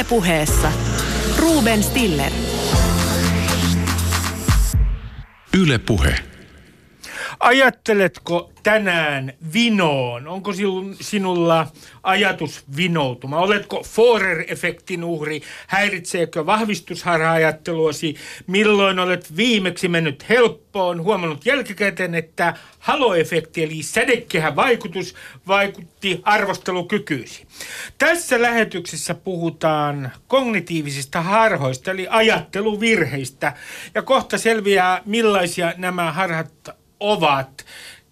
[0.00, 0.72] Ylepuheessa
[1.38, 2.32] Ruben Stiller.
[5.56, 6.14] Ylepuhe.
[7.40, 10.28] Ajatteletko tänään vinoon?
[10.28, 10.52] Onko
[11.00, 11.66] sinulla
[12.02, 13.38] ajatus vinoutuma?
[13.38, 15.42] Oletko Forer-efektin uhri?
[15.66, 18.14] Häiritseekö vahvistusharha-ajatteluasi?
[18.46, 21.02] Milloin olet viimeksi mennyt helppoon?
[21.02, 25.14] Huomannut jälkikäteen, että haloefekti eli sädekehän vaikutus
[25.46, 27.46] vaikutti arvostelukykyysi.
[27.98, 33.52] Tässä lähetyksessä puhutaan kognitiivisista harhoista eli ajatteluvirheistä.
[33.94, 36.68] Ja kohta selviää millaisia nämä harhat
[37.00, 37.66] ovat.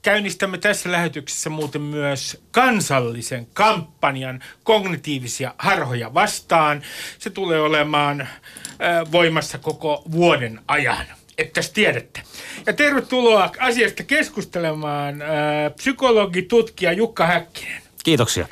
[0.09, 6.83] Käynnistämme tässä lähetyksessä muuten myös kansallisen kampanjan kognitiivisia harhoja vastaan.
[7.19, 8.29] Se tulee olemaan
[9.13, 11.07] voimassa koko vuoden ajan
[11.39, 12.23] että tiedätte.
[12.67, 15.23] Ja tervetuloa asiasta keskustelemaan
[15.77, 17.83] psykologi, tutkija Jukka Häkkinen.
[18.05, 18.49] Kiitoksia.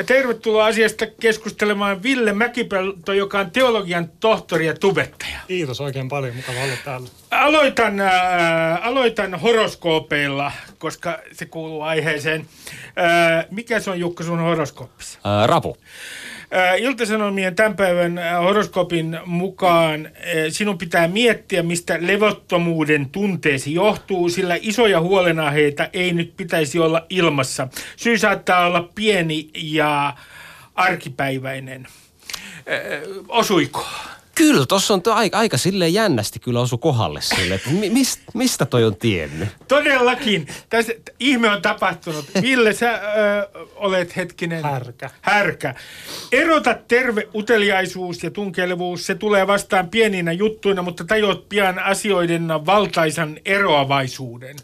[0.00, 5.38] Ja tervetuloa asiasta keskustelemaan Ville Mäkipelto, joka on teologian tohtori ja tubettaja.
[5.48, 7.08] Kiitos oikein paljon, mukava olla täällä.
[7.30, 12.46] Aloitan, äh, aloitan horoskoopeilla, koska se kuuluu aiheeseen.
[12.86, 15.18] Äh, mikä se on Jukka sun horoskoopissa?
[15.18, 15.76] Äh, rapu.
[16.78, 20.10] Iltasanomien tämän päivän horoskopin mukaan
[20.48, 27.68] sinun pitää miettiä, mistä levottomuuden tunteesi johtuu, sillä isoja huolenaiheita ei nyt pitäisi olla ilmassa.
[27.96, 30.14] Syy saattaa olla pieni ja
[30.74, 31.86] arkipäiväinen.
[33.28, 33.86] Osuiko?
[34.40, 38.84] Kyllä, tuossa on aika, aika silleen jännästi kyllä osu kohdalle sille, että mist, mistä toi
[38.84, 39.48] on tiennyt?
[39.68, 40.46] Todellakin.
[40.68, 42.24] Tässä ihme on tapahtunut.
[42.42, 42.98] Ville, sä ö,
[43.74, 44.62] olet hetkinen...
[44.62, 45.10] Härkä.
[45.20, 45.74] Härkä.
[46.32, 49.06] Erota terve uteliaisuus ja tunkelevuus.
[49.06, 54.56] Se tulee vastaan pieninä juttuina, mutta tajuat pian asioiden valtaisan eroavaisuuden.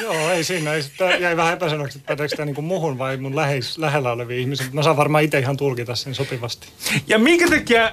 [0.00, 0.74] Joo, ei siinä.
[0.74, 0.82] Ei,
[1.20, 4.68] jäi vähän epäselväksi, että päteekö tämä niin muhun vai mun läheis, lähellä oleviin ihmisiin.
[4.72, 6.68] Mä saan varmaan itse ihan tulkita sen sopivasti.
[7.06, 7.92] Ja minkä takia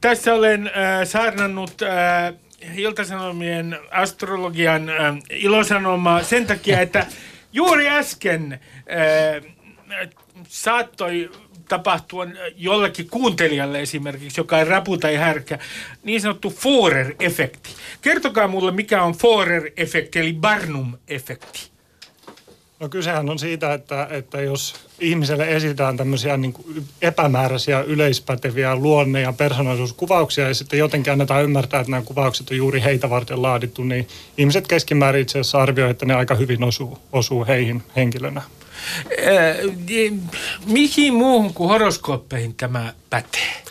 [0.00, 0.72] tässä olen äh,
[1.04, 2.34] saarnannut äh,
[2.76, 7.06] Iltasanomien astrologian äh, ilosanomaa sen takia, että
[7.52, 9.42] juuri äsken äh,
[10.48, 11.30] saattoi
[11.68, 12.26] tapahtua
[12.56, 15.58] jollekin kuuntelijalle esimerkiksi, joka ei rapu tai härkä,
[16.04, 17.70] niin sanottu Forer-efekti.
[18.02, 21.70] Kertokaa mulle, mikä on Forer-efekti, eli Barnum-efekti.
[22.80, 29.20] No kysehän on siitä, että, että jos ihmiselle esitetään tämmöisiä niin kuin epämääräisiä yleispäteviä luonne-
[29.20, 33.84] ja persoonallisuuskuvauksia ja sitten jotenkin annetaan ymmärtää, että nämä kuvaukset on juuri heitä varten laadittu,
[33.84, 34.08] niin
[34.38, 38.42] ihmiset keskimäärin itse asiassa arvioivat, että ne aika hyvin osuu, osuu heihin henkilönä.
[38.42, 39.76] Äh,
[40.66, 43.65] mihin muuhun kuin horoskooppeihin tämä pätee?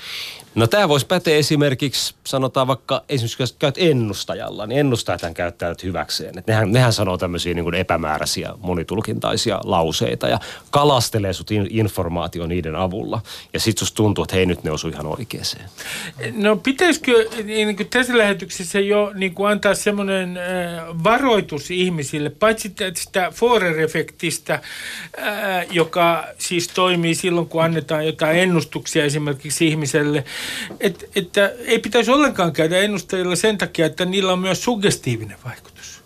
[0.56, 6.38] No tämä voisi päteä esimerkiksi, sanotaan vaikka esimerkiksi jos käyt ennustajalla, niin ennustajathan käyttävät hyväkseen.
[6.38, 10.40] Et nehän, nehän sanoo tämmöisiä niin kuin epämääräisiä, monitulkintaisia lauseita ja
[10.72, 13.22] kalastelee sut informaatio niiden avulla.
[13.54, 15.66] Ja sit susta tuntuu, että hei nyt ne osuu ihan oikeeseen.
[16.36, 20.40] No pitäisikö niin kuin tässä lähetyksessä jo niin kuin antaa semmoinen
[21.04, 24.60] varoitus ihmisille, paitsi sitä Forer-efektistä,
[25.72, 30.24] joka siis toimii silloin, kun annetaan jotain ennustuksia esimerkiksi ihmiselle–
[30.80, 36.02] et, että ei pitäisi ollenkaan käydä ennustajilla sen takia, että niillä on myös suggestiivinen vaikutus.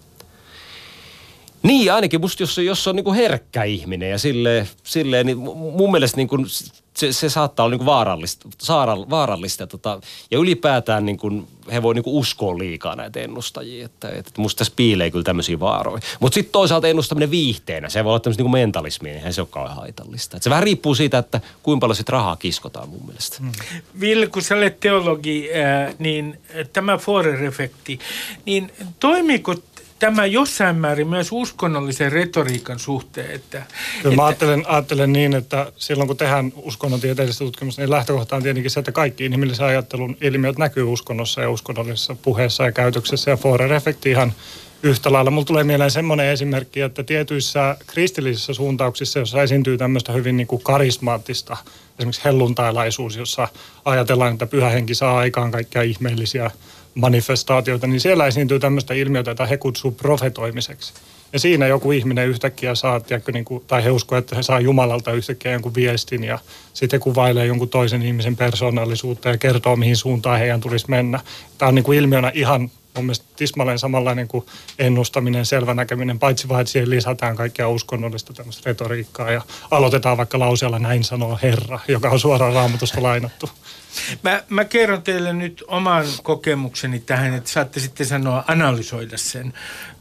[1.64, 6.18] Niin, ainakin musta jos, jos on niin herkkä ihminen ja silleen, silleen niin mun mielestä
[6.18, 6.46] niin kuin
[7.00, 10.02] se, se saattaa olla niin vaarallista, saara, vaarallista tota,
[10.32, 14.58] ja ylipäätään niin kuin, he voi niin kuin uskoa liikaa näitä ennustajia, että, että musta
[14.58, 16.02] tässä piilee kyllä tämmöisiä vaaroja.
[16.20, 19.76] Mutta sitten toisaalta ennustaminen viihteenä, se voi olla tämmöistä niin mentalismia, niin se ole kauhean
[19.76, 20.38] haitallista.
[20.38, 23.38] Et se vähän riippuu siitä, että kuinka paljon sit rahaa kiskotaan mun mielestä.
[23.40, 23.52] Hmm.
[24.00, 25.50] Ville, kun sä olet teologi,
[26.00, 26.40] niin
[26.74, 28.00] tämä Forer-efekti,
[28.46, 29.56] niin toimiiko
[30.00, 33.32] tämä jossain määrin myös uskonnollisen retoriikan suhteen.
[33.32, 33.64] Että,
[34.02, 38.72] Kyllä mä ajattelen, ajattelen niin, että silloin kun tehdään uskonnontieteellistä tutkimusta, niin lähtökohta on tietenkin
[38.72, 43.32] se, että kaikki inhimillisen ajattelun ilmiöt näkyy uskonnossa ja uskonnollisessa puheessa ja käytöksessä.
[43.32, 44.34] Ja Forer-efekti ihan
[44.84, 45.32] yhtä lailla.
[45.32, 50.64] Mulla tulee mieleen semmoinen esimerkki, että tietyissä kristillisissä suuntauksissa, jossa esiintyy tämmöistä hyvin niin kuin
[50.64, 51.58] karismaattista,
[52.00, 53.48] esimerkiksi helluntailaisuus, jossa
[53.86, 56.52] ajatellaan, että pyhä henki saa aikaan kaikkia ihmeellisiä
[56.96, 60.94] manifestaatioita, niin siellä esiintyy tämmöistä ilmiötä, jota he kutsuu profetoimiseksi.
[61.34, 64.60] Ja siinä joku ihminen yhtäkkiä saa, tiedätkö, niin kuin, tai he uskoo, että he saa
[64.60, 66.40] Jumalalta yhtäkkiä jonkun viestin ja
[66.74, 71.20] sitten kuvailee jonkun toisen ihmisen persoonallisuutta ja kertoo, mihin suuntaan heidän tulisi mennä.
[71.58, 74.46] Tämä on niin kuin ilmiönä ihan mun mielestä tismalleen samanlainen kuin
[74.80, 79.42] ennustaminen, selvä näkeminen, paitsi vain, että siihen lisätään kaikkea uskonnollista tämmöistä retoriikkaa ja
[79.72, 83.50] aloitetaan vaikka lauseella näin sanoo Herra, joka on suoraan raamatusta lainattu.
[84.24, 89.54] Mä, mä kerron teille nyt oman kokemukseni tähän, että saatte sitten sanoa, analysoida sen.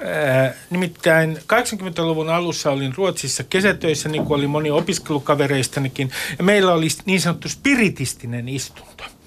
[0.05, 6.89] Ää, nimittäin 80-luvun alussa olin Ruotsissa kesätöissä, niin kuin oli moni opiskelukavereistanikin, ja meillä oli
[7.05, 9.05] niin sanottu spiritistinen istunto–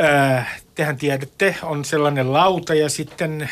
[0.00, 3.50] Äh, tehän tiedätte, on sellainen lauta ja sitten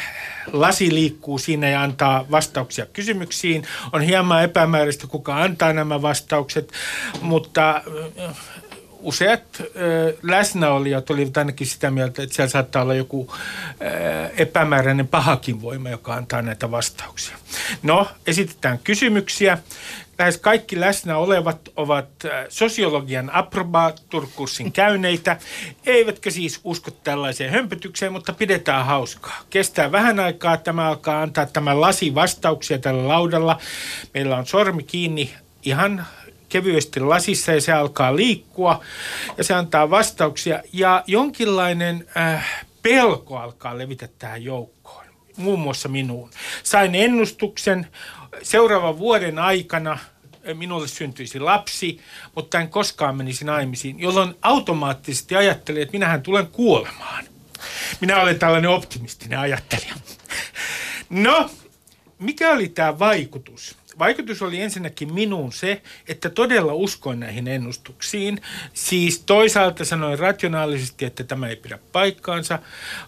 [0.52, 3.66] lasi liikkuu siinä ja antaa vastauksia kysymyksiin.
[3.92, 6.72] On hieman epämääräistä, kuka antaa nämä vastaukset,
[7.20, 7.82] mutta
[8.20, 8.36] äh,
[9.04, 9.62] useat
[10.22, 13.34] läsnäolijat olivat ainakin sitä mieltä, että siellä saattaa olla joku
[14.36, 17.36] epämääräinen pahakin voima, joka antaa näitä vastauksia.
[17.82, 19.58] No, esitetään kysymyksiä.
[20.18, 22.08] Lähes kaikki läsnä olevat ovat
[22.48, 25.36] sosiologian approbaturkurssin käyneitä,
[25.86, 29.40] eivätkä siis usko tällaiseen hömpötykseen, mutta pidetään hauskaa.
[29.50, 33.58] Kestää vähän aikaa, tämä alkaa antaa tämä lasi vastauksia tällä laudalla.
[34.14, 36.06] Meillä on sormi kiinni ihan
[36.48, 38.84] kevyesti lasissa ja se alkaa liikkua
[39.38, 45.04] ja se antaa vastauksia ja jonkinlainen äh, pelko alkaa levitä tähän joukkoon,
[45.36, 46.30] muun muassa minuun.
[46.62, 47.86] Sain ennustuksen
[48.42, 49.98] seuraavan vuoden aikana
[50.54, 52.00] minulle syntyisi lapsi,
[52.34, 57.24] mutta en koskaan menisi naimisiin, jolloin automaattisesti ajattelin, että minähän tulen kuolemaan.
[58.00, 59.94] Minä olen tällainen optimistinen ajattelija.
[61.10, 61.50] No,
[62.18, 63.76] mikä oli tämä vaikutus?
[63.98, 68.40] Vaikutus oli ensinnäkin minuun se, että todella uskoin näihin ennustuksiin.
[68.74, 72.58] Siis toisaalta sanoin rationaalisesti, että tämä ei pidä paikkaansa,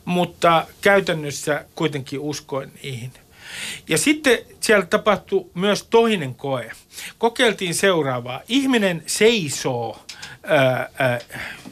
[0.05, 3.13] mutta käytännössä kuitenkin uskoin niihin.
[3.89, 6.71] Ja sitten siellä tapahtui myös toinen koe.
[7.19, 8.41] Kokeiltiin seuraavaa.
[8.49, 10.07] Ihminen seisoo
[10.43, 11.19] ää, ää,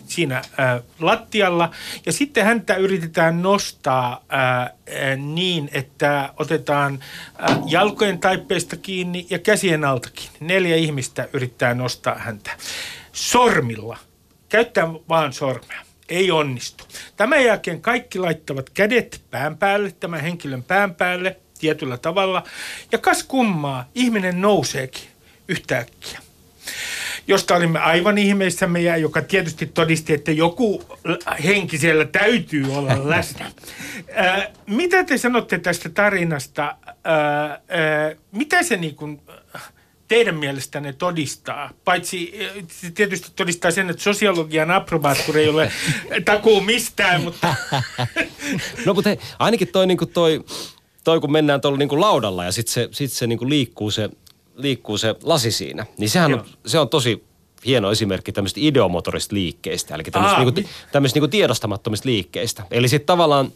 [0.06, 1.70] siinä ää, lattialla
[2.06, 6.98] ja sitten häntä yritetään nostaa ää, ää, niin, että otetaan
[7.38, 10.38] ää, jalkojen taippeista kiinni ja käsien alta kiinni.
[10.40, 12.50] Neljä ihmistä yrittää nostaa häntä
[13.12, 13.98] sormilla.
[14.48, 15.80] Käyttää vaan sormea.
[16.08, 16.84] Ei onnistu.
[17.16, 22.42] Tämän jälkeen kaikki laittavat kädet pään päälle, tämän henkilön pään päälle tietyllä tavalla.
[22.92, 25.08] Ja kas kummaa, ihminen nouseekin
[25.48, 26.20] yhtäkkiä
[27.26, 30.84] josta olimme aivan ihmeissämme ja joka tietysti todisti, että joku
[31.44, 33.52] henki siellä täytyy olla läsnä.
[34.12, 36.76] Ää, mitä te sanotte tästä tarinasta?
[37.04, 37.14] Ää,
[37.48, 37.60] ää,
[38.32, 39.20] mitä se niin kuin,
[40.08, 41.70] teidän mielestänne todistaa?
[41.84, 42.34] Paitsi
[42.68, 45.72] se tietysti todistaa sen, että sosiologian approbaattori ei ole
[46.24, 47.54] takuu mistään, mutta...
[48.86, 50.44] no mutta hei, ainakin toi, niin kuin toi,
[51.04, 54.10] toi kun mennään tuolla niin laudalla ja sitten se, sit se niin kuin liikkuu se
[54.56, 57.24] liikkuu se lasi siinä, niin sehän on, se on tosi
[57.66, 62.62] hieno esimerkki tämmöistä ideomotorista liikkeistä, eli tämmöistä, niinku, tämmöistä niinku tiedostamattomista liikkeistä.
[62.70, 63.52] Eli sitten tavallaan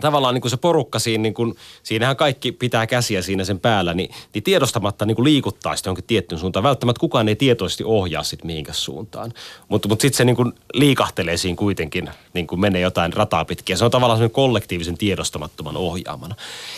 [0.00, 3.94] tavallaan niin kuin se porukka siinä, niin kuin, siinähän kaikki pitää käsiä siinä sen päällä,
[3.94, 6.62] niin, niin tiedostamatta niin kuin liikuttaa sitä jonkin tiettyyn suuntaan.
[6.62, 9.32] Välttämättä kukaan ei tietoisesti ohjaa sitten mihinkä suuntaan.
[9.68, 13.74] Mutta mut sitten se niin kuin liikahtelee siinä kuitenkin, niin kuin menee jotain rataa pitkin.
[13.74, 16.34] Ja se on tavallaan semmoinen kollektiivisen tiedostamattoman ohjaamana.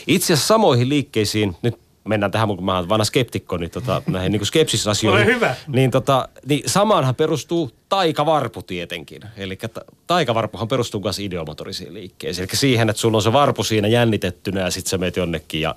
[0.07, 4.33] Itse asiassa samoihin liikkeisiin, nyt mennään tähän, kun mä olen vanha skeptikko, niin tota, näihin
[4.33, 5.27] niin skepsisasioihin.
[5.27, 5.55] Ole hyvä.
[5.69, 9.23] Niin, tota, niin samaanhan perustuu taikavarpu tietenkin.
[9.37, 9.59] Eli
[10.07, 12.49] taikavarpuhan perustuu myös ideomotorisiin liikkeisiin.
[12.51, 15.75] Eli siihen, että sulla on se varpu siinä jännitettynä ja sitten sä meet jonnekin ja,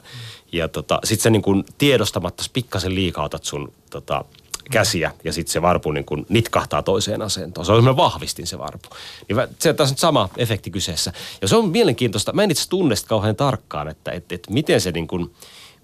[0.52, 4.26] ja tota, sitten sä niin kuin tiedostamatta pikkasen liikautat sun tota,
[4.72, 7.66] käsiä ja sitten se varpu niin kuin nitkahtaa toiseen asentoon.
[7.66, 8.90] Se on semmoinen vahvistin se varpu.
[9.30, 11.14] Niin se on nyt sama efekti kyseessä.
[11.42, 12.34] Ja se on mielenkiintoista.
[12.34, 15.32] Mä en itse tunne sitä kauhean tarkkaan, että, että, että miten se niin kuin–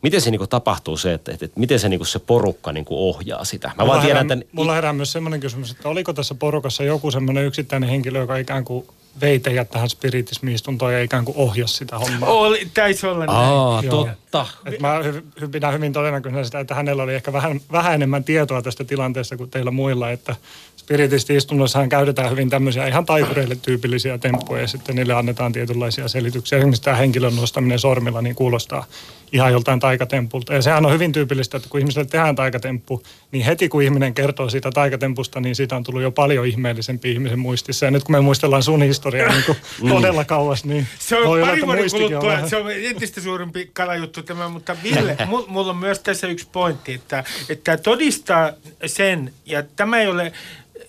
[0.04, 3.46] miten se niinku tapahtuu se, että, että, että miten se niinku se porukka niinku ohjaa
[3.46, 3.68] sitä?
[3.68, 4.56] Mä mulla vaan tiedän, herää, että...
[4.56, 8.66] Mulla herää myös semmoinen kysymys, että oliko tässä porukassa joku semmoinen yksittäinen henkilö, joka ikään
[8.66, 8.88] kuin
[9.22, 12.30] vei teidät tähän spiritismiistuntoon ja ikään kuin ohjasi sitä hommaa.
[12.30, 13.38] Oli, taisi olla näin.
[13.40, 14.48] Aa, totta.
[14.66, 18.62] Et mä hy, pidän hyvin todennäköisenä sitä, että hänellä oli ehkä vähän, vähän enemmän tietoa
[18.62, 20.36] tästä tilanteesta kuin teillä muilla, että
[20.84, 26.58] spiritisti-istunnossahan käytetään hyvin tämmöisiä ihan taikureille tyypillisiä temppuja ja sitten niille annetaan tietynlaisia selityksiä.
[26.58, 28.86] Esimerkiksi tämä henkilön nostaminen sormilla niin kuulostaa
[29.34, 30.54] ihan joltain taikatempulta.
[30.54, 34.50] Ja sehän on hyvin tyypillistä, että kun ihmiselle tehdään taikatemppu, niin heti kun ihminen kertoo
[34.50, 37.86] siitä taikatempusta, niin siitä on tullut jo paljon ihmeellisempi ihmisen muistissa.
[37.86, 39.90] Ja nyt kun me muistellaan sun historiaa niin kuin mm.
[39.90, 44.78] todella kauas, niin se on pari vuoden kuluttua, se on entistä suurempi kalajuttu tämä, mutta
[44.84, 48.52] Ville, mulla on myös tässä yksi pointti, että, että todistaa
[48.86, 50.32] sen, ja tämä ei ole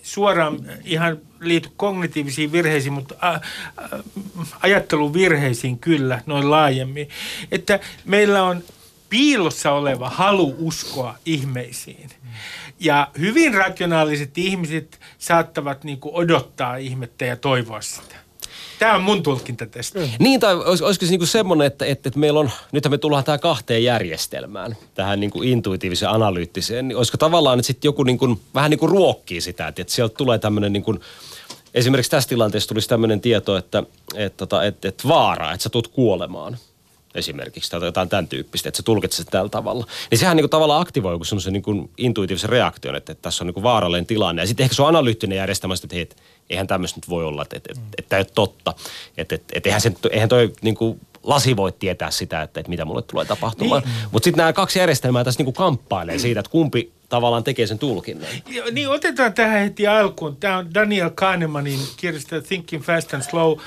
[0.03, 3.39] suoraan ihan liity kognitiivisiin virheisiin, mutta ä, ä,
[4.61, 7.09] ajatteluvirheisiin kyllä, noin laajemmin.
[7.51, 8.63] Että meillä on
[9.09, 12.09] piilossa oleva halu uskoa ihmeisiin.
[12.79, 18.24] Ja hyvin rationaaliset ihmiset saattavat niin odottaa ihmettä ja toivoa sitä.
[18.79, 19.99] Tämä on mun tulkinta tästä.
[19.99, 20.09] Mm.
[20.19, 23.23] Niin, tai olis, olisiko se niinku semmoinen, että, että, että meillä on, nythän me tullaan
[23.23, 28.69] tähän kahteen järjestelmään, tähän niinku intuitiiviseen analyyttiseen, niin olisiko tavallaan, että sitten joku niinku, vähän
[28.69, 30.95] niin kuin ruokkii sitä, että, että sieltä tulee tämmöinen niinku,
[31.73, 33.83] esimerkiksi tässä tilanteessa tulisi tämmöinen tieto, että,
[34.15, 36.57] että, että, että, että vaara, että sä tulet kuolemaan
[37.15, 39.85] esimerkiksi tai jotain tämän tyyppistä, että sä tulkitset tällä tavalla.
[40.11, 44.05] Niin sehän niin tavallaan aktivoi semmoisen niin intuitiivisen reaktion, että, että tässä on niin vaarallinen
[44.05, 44.41] tilanne.
[44.41, 46.09] Ja sitten ehkä se on analyyttinen järjestelmä, että hei,
[46.49, 48.73] eihän tämmöistä nyt voi olla, että että että, että tämä ei ole totta.
[49.17, 52.69] Että että, että eihän, se, eihän toi niin kuin, lasi voi tietää sitä, että, että
[52.69, 53.81] mitä mulle tulee tapahtumaan.
[53.81, 53.93] Niin.
[54.11, 57.79] Mutta sitten nämä kaksi järjestelmää tässä niin kuin kamppailee siitä, että kumpi tavallaan tekee sen
[57.79, 58.29] tulkinnan.
[58.49, 60.37] Ja, niin otetaan tähän heti alkuun.
[60.37, 63.57] Tämä on Daniel Kahnemanin kirjasta Thinking Fast and Slow.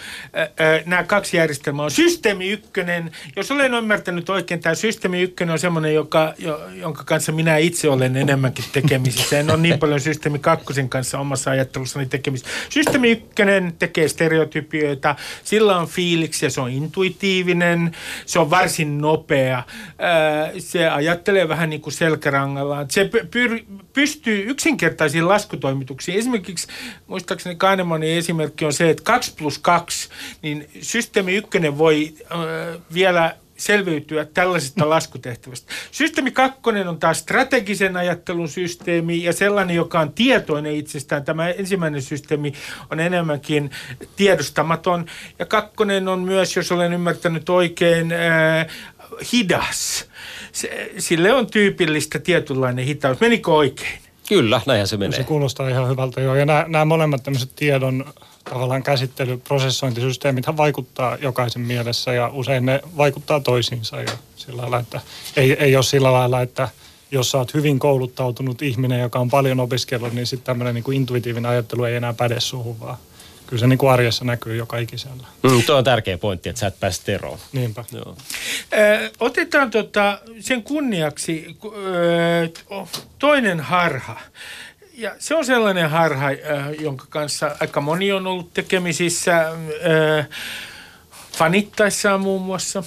[0.86, 3.10] Nämä kaksi järjestelmää on systeemi ykkönen.
[3.36, 7.88] Jos olen ymmärtänyt oikein, tämä systeemi ykkönen on semmoinen, joka, jo, jonka kanssa minä itse
[7.88, 9.38] olen enemmänkin tekemisissä.
[9.38, 12.52] En ole niin paljon systeemi kakkosen kanssa omassa ajattelussani tekemisissä.
[12.68, 15.16] Systeemi ykkönen tekee stereotypioita.
[15.44, 15.88] Sillä on
[16.42, 17.92] ja se on intuitiivinen.
[18.26, 19.62] Se on varsin nopea.
[20.58, 22.90] Se ajattelee vähän niin kuin selkärangallaan.
[22.90, 23.60] Se pyr,
[23.92, 26.18] pystyy yksinkertaisiin laskutoimituksiin.
[26.18, 26.68] Esimerkiksi
[27.06, 30.08] muistaakseni Kahnemanin esimerkki on se, että 2 plus 2,
[30.42, 32.38] niin systeemi ykkönen voi äh,
[32.94, 35.72] vielä selviytyä tällaisesta laskutehtävästä.
[35.90, 41.24] Systeemi kakkonen on taas strategisen ajattelun systeemi ja sellainen, joka on tietoinen itsestään.
[41.24, 42.52] Tämä ensimmäinen systeemi
[42.90, 43.70] on enemmänkin
[44.16, 45.06] tiedostamaton.
[45.38, 48.66] Ja kakkonen on myös, jos olen ymmärtänyt oikein, äh,
[49.32, 50.08] hidas.
[50.52, 53.20] Se, sille on tyypillistä tietynlainen hitaus.
[53.20, 53.98] Menikö oikein?
[54.28, 55.18] Kyllä, näinhän se menee.
[55.18, 56.34] Se kuulostaa ihan hyvältä joo.
[56.34, 58.04] Ja nämä, nämä molemmat tämmöiset tiedon
[58.44, 65.00] tavallaan käsittely, prosessointisysteemit vaikuttaa jokaisen mielessä ja usein ne vaikuttaa toisiinsa ja sillä lailla, että
[65.36, 66.68] ei, ei ole sillä lailla, että
[67.10, 71.50] jos sä oot hyvin kouluttautunut ihminen, joka on paljon opiskellut, niin sitten tämmöinen niin intuitiivinen
[71.50, 72.96] ajattelu ei enää päde suhun, vaan
[73.48, 75.26] kyllä se niin kuin arjessa näkyy joka ikisellä.
[75.42, 77.38] Mm, tuo on tärkeä pointti, että sä et pääse eroon.
[77.52, 77.84] Niinpä.
[77.92, 78.16] Joo.
[78.72, 82.48] Ö, otetaan tota, sen kunniaksi ö,
[83.18, 84.20] toinen harha.
[84.94, 86.34] Ja se on sellainen harha, ö,
[86.80, 90.24] jonka kanssa aika moni on ollut tekemisissä ö,
[91.32, 92.84] fanittaessaan muun muassa.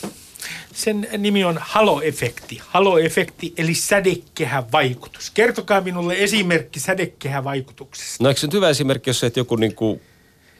[0.73, 2.61] Sen nimi on haloefekti.
[2.67, 5.31] Haloefekti eli sädekkehän vaikutus.
[5.31, 8.23] Kertokaa minulle esimerkki sädekkehän vaikutuksesta.
[8.23, 10.01] No eikö se nyt hyvä esimerkki, jos se, että joku niin kuin,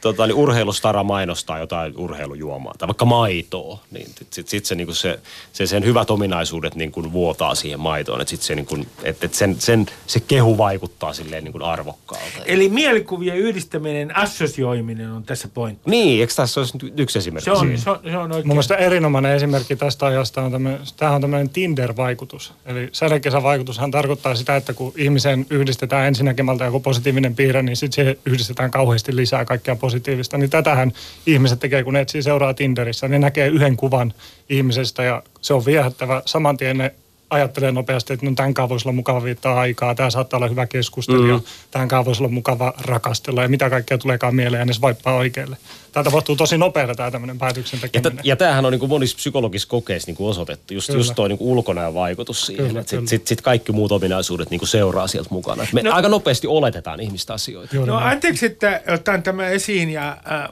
[0.01, 4.95] tota, niin urheilustara mainostaa jotain urheilujuomaa tai vaikka maitoa, niin sitten sit, sit se, niin
[4.95, 5.19] se,
[5.53, 8.21] se, sen hyvät ominaisuudet niin kuin vuotaa siihen maitoon.
[8.21, 11.61] Että sit se, niin kuin, et, et sen, sen, se kehu vaikuttaa silleen niin kuin
[11.61, 12.43] arvokkaalta.
[12.45, 15.89] Eli mielikuvien yhdistäminen, assosioiminen on tässä pointti.
[15.89, 17.45] Niin, eikö tässä olisi nyt yksi esimerkki?
[17.45, 17.77] Se on, siihen?
[17.77, 18.47] se on, se on oikein.
[18.47, 22.53] Mun mielestä erinomainen esimerkki tästä ajasta on tämmöinen, tämähän on tämmöinen Tinder-vaikutus.
[22.65, 28.17] Eli sädekesävaikutushan tarkoittaa sitä, että kun ihmiseen yhdistetään ensinnäkemältä joku positiivinen piirre, niin sitten siihen
[28.25, 29.90] yhdistetään kauheasti lisää kaikkea positiivista.
[30.37, 30.91] Niin tätähän
[31.25, 33.07] ihmiset tekee, kun etsii seuraa Tinderissä.
[33.07, 34.13] Ne näkee yhden kuvan
[34.49, 36.21] ihmisestä ja se on viehättävä.
[36.25, 36.93] Saman tien ne
[37.31, 40.65] ajattelee nopeasti, että no tämän kanssa voisi olla mukava viittaa aikaa, tämä saattaa olla hyvä
[40.67, 41.43] keskustelija, mm.
[41.71, 45.57] tämän kanssa voisi olla mukava rakastella ja mitä kaikkea tuleekaan mieleen ja ne swipaa oikealle.
[45.91, 49.15] Tämä tapahtuu tosi nopeasti tämä tämmöinen päätöksen Ja, t- ja tämähän on niin kuin monissa
[49.15, 50.99] psykologisissa kokeissa niin kuin osoitettu, just, Kyllä.
[50.99, 54.59] just tuo niin ulkonäön vaikutus siihen, Kyllä, että sitten sit, sit kaikki muut ominaisuudet niin
[54.59, 55.67] kuin seuraa sieltä mukana.
[55.73, 57.75] Me No- aika nopeasti oletetaan ihmistä asioita.
[57.75, 60.49] Juuri No anteeksi, että otan tämä esiin ja äh,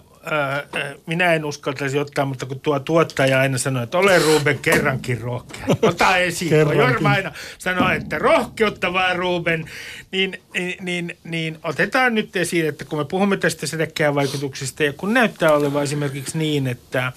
[1.06, 5.66] minä en uskaltaisi ottaa, mutta kun tuo tuottaja aina sanoo, että ole Ruben kerrankin rohkea.
[5.82, 6.52] Ota esiin.
[6.52, 9.66] Jorma aina sanoo, että rohkeutta vaan Ruben,
[10.12, 14.94] niin, niin, niin, niin otetaan nyt esiin, että kun me puhumme tästä sädekkään vaikutuksesta ja
[14.94, 17.12] kun näyttää olevan esimerkiksi niin, että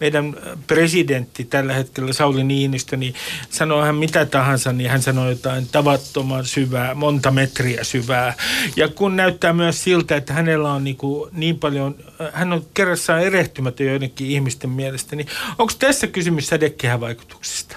[0.00, 0.36] meidän
[0.66, 3.14] presidentti tällä hetkellä Sauli Niinistö, niin
[3.50, 8.34] sanoo hän mitä tahansa, niin hän sanoo jotain tavattoman syvää, monta metriä syvää.
[8.76, 11.94] Ja kun näyttää myös siltä, että hänellä on niin, kuin niin paljon,
[12.32, 15.26] hän on kerrassaan erehtymätön joidenkin ihmisten mielestä, niin
[15.58, 17.76] onko tässä kysymys sädekkään vaikutuksesta?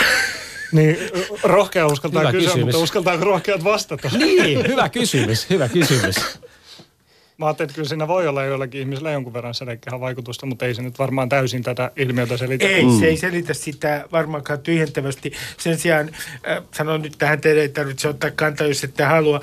[0.72, 0.96] Niin,
[1.42, 2.64] rohkea uskaltaa Hyvä kysyä, kysymys.
[2.64, 4.10] mutta uskaltaako rohkeat vastata?
[4.18, 6.16] Niin, hyvä kysymys, hyvä kysymys.
[7.38, 10.74] Mä ajattelin, että kyllä siinä voi olla joillakin ihmisillä jonkun verran sädekehän vaikutusta, mutta ei
[10.74, 12.66] se nyt varmaan täysin tätä ilmiötä selitä.
[12.66, 12.98] Ei, mm.
[12.98, 15.32] se ei selitä sitä varmaankaan tyhjentävästi.
[15.58, 16.10] Sen sijaan,
[16.48, 19.40] äh, sanon nyt tähän, teidän ei tarvitse ottaa kantaa, jos ette halua.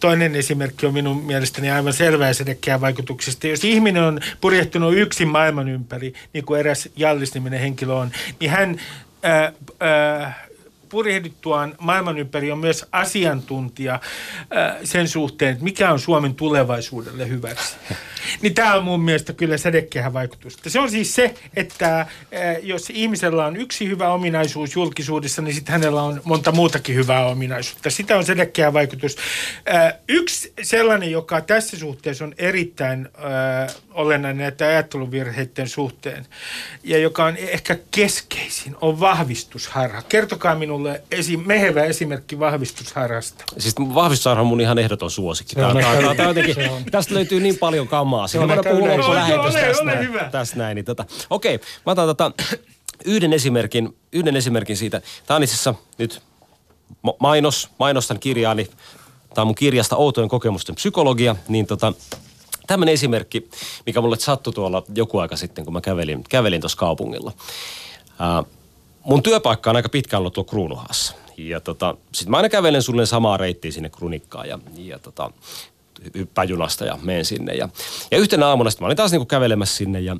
[0.00, 3.46] Toinen esimerkki on minun mielestäni aivan selvää sädekkään vaikutuksesta.
[3.46, 8.80] Jos ihminen on purjehtunut yksin maailman ympäri, niin kuin eräs Jallis-niminen henkilö on, niin hän...
[9.24, 9.52] Äh,
[10.24, 10.47] äh,
[10.88, 17.76] purjehdittuaan maailman ympäri on myös asiantuntija äh, sen suhteen, että mikä on Suomen tulevaisuudelle hyväksi.
[18.42, 20.70] Niin tämä on mun mielestä kyllä sädekkehä vaikutusta.
[20.70, 22.08] Se on siis se, että äh,
[22.62, 27.90] jos ihmisellä on yksi hyvä ominaisuus julkisuudessa, niin sitten hänellä on monta muutakin hyvää ominaisuutta.
[27.90, 29.16] Sitä on sädekkehä vaikutus.
[29.74, 33.08] Äh, yksi sellainen, joka tässä suhteessa on erittäin
[33.98, 36.26] olennainen näiden ajatteluvirheiden suhteen
[36.84, 40.02] ja joka on ehkä keskeisin, on vahvistusharha.
[40.02, 40.77] Kertokaa minulle
[41.10, 43.44] esi- mehevä esimerkki vahvistusharhasta.
[43.58, 45.54] Siis vahvistusarha on mun ihan ehdoton suosikki.
[45.54, 46.56] Tää- tää- tää- tää jotenkin-.
[46.90, 48.28] Tästä löytyy niin paljon kamaa.
[48.28, 48.50] Se on.
[48.50, 48.60] Ole,
[49.38, 50.28] ole tästä, näin, hyvä.
[50.32, 50.74] tästä näin.
[50.74, 52.32] Niin tota, okei, mä otan tota,
[53.04, 55.02] yhden, esimerkin, yhden esimerkin siitä.
[55.26, 56.22] Tämä on itse asiassa nyt
[57.02, 58.64] ma- mainos, mainostan kirjaani.
[59.34, 61.36] Tämä on mun kirjasta Outojen kokemusten psykologia.
[61.48, 61.92] Niin tota,
[62.66, 63.48] Tämmöinen esimerkki,
[63.86, 67.32] mikä mulle sattui tuolla joku aika sitten, kun mä kävelin, kävelin tuossa kaupungilla.
[68.18, 68.44] Ää,
[69.08, 71.14] mun työpaikka on aika pitkään ollut tuolla Kruunuhassa.
[71.36, 75.30] Ja tota, sit mä aina kävelen sulle samaa reittiä sinne Krunikkaan ja, ja tota,
[76.14, 76.48] hyppään
[76.86, 77.54] ja menen sinne.
[77.54, 77.68] Ja,
[78.10, 80.16] ja yhtenä aamuna sitten mä olin taas niinku kävelemässä sinne ja,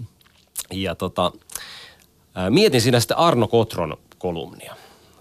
[0.72, 1.32] ja tota,
[2.34, 4.76] ää, mietin siinä sitten Arno Kotron kolumnia.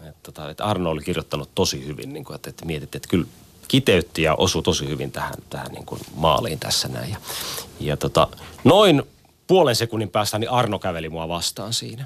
[0.10, 3.26] Et, tota, et Arno oli kirjoittanut tosi hyvin, niin kuin, että, että mietit, että kyllä
[3.68, 7.12] kiteytti ja osui tosi hyvin tähän, tähän niin kuin maaliin tässä näin.
[7.12, 7.18] Ja,
[7.80, 8.28] ja tota,
[8.64, 9.04] noin
[9.48, 12.06] puolen sekunnin päästä niin Arno käveli mua vastaan siinä.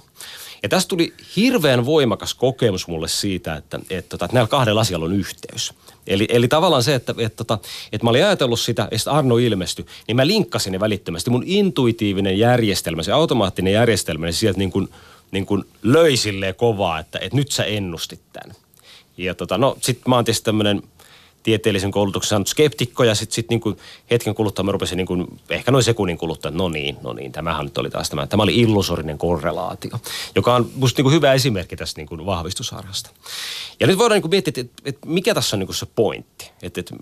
[0.64, 5.06] Ja tästä tuli hirveän voimakas kokemus mulle siitä, että, että, tota, että näillä kahdella asialla
[5.06, 5.74] on yhteys.
[6.08, 7.58] Eli, eli tavallaan se, että, että, että,
[7.92, 11.30] että mä olin ajatellut sitä, että Arno ilmestyi, niin mä linkkasin ne välittömästi.
[11.30, 14.90] Mun intuitiivinen järjestelmä, se automaattinen järjestelmä, niin sieltä niin kuin,
[15.32, 18.56] niin kuin löi silleen kovaa, että, että nyt sä ennustit tämän.
[19.18, 20.82] Ja tota, no sit mä oon tietysti tämmönen
[21.44, 23.78] tieteellisen koulutuksen saanut skeptikko ja sitten sit niinku
[24.12, 27.66] hetken kuluttua mä rupesin niinku, ehkä noin sekunnin kuluttua, että no niin, no niin, tämähän
[27.66, 28.28] nyt oli taas tämä.
[28.28, 29.92] Tämä oli illusorinen korrelaatio,
[30.36, 33.10] joka on musta niinku hyvä esimerkki tästä niinku vahvistusarhasta.
[33.80, 36.96] Ja nyt voidaan niinku miettiä, että, että mikä tässä on niinku se pointti, että, että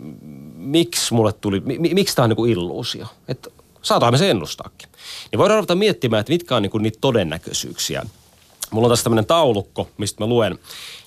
[0.55, 3.49] miksi mulle tuli, mi, miksi tämä on niinku illuusio, että
[3.81, 4.89] saatamme se ennustaakin.
[5.31, 8.05] Niin voidaan ruveta miettimään, että mitkä on niinku niitä todennäköisyyksiä.
[8.71, 10.59] Mulla on tässä tämmöinen taulukko, mistä mä luen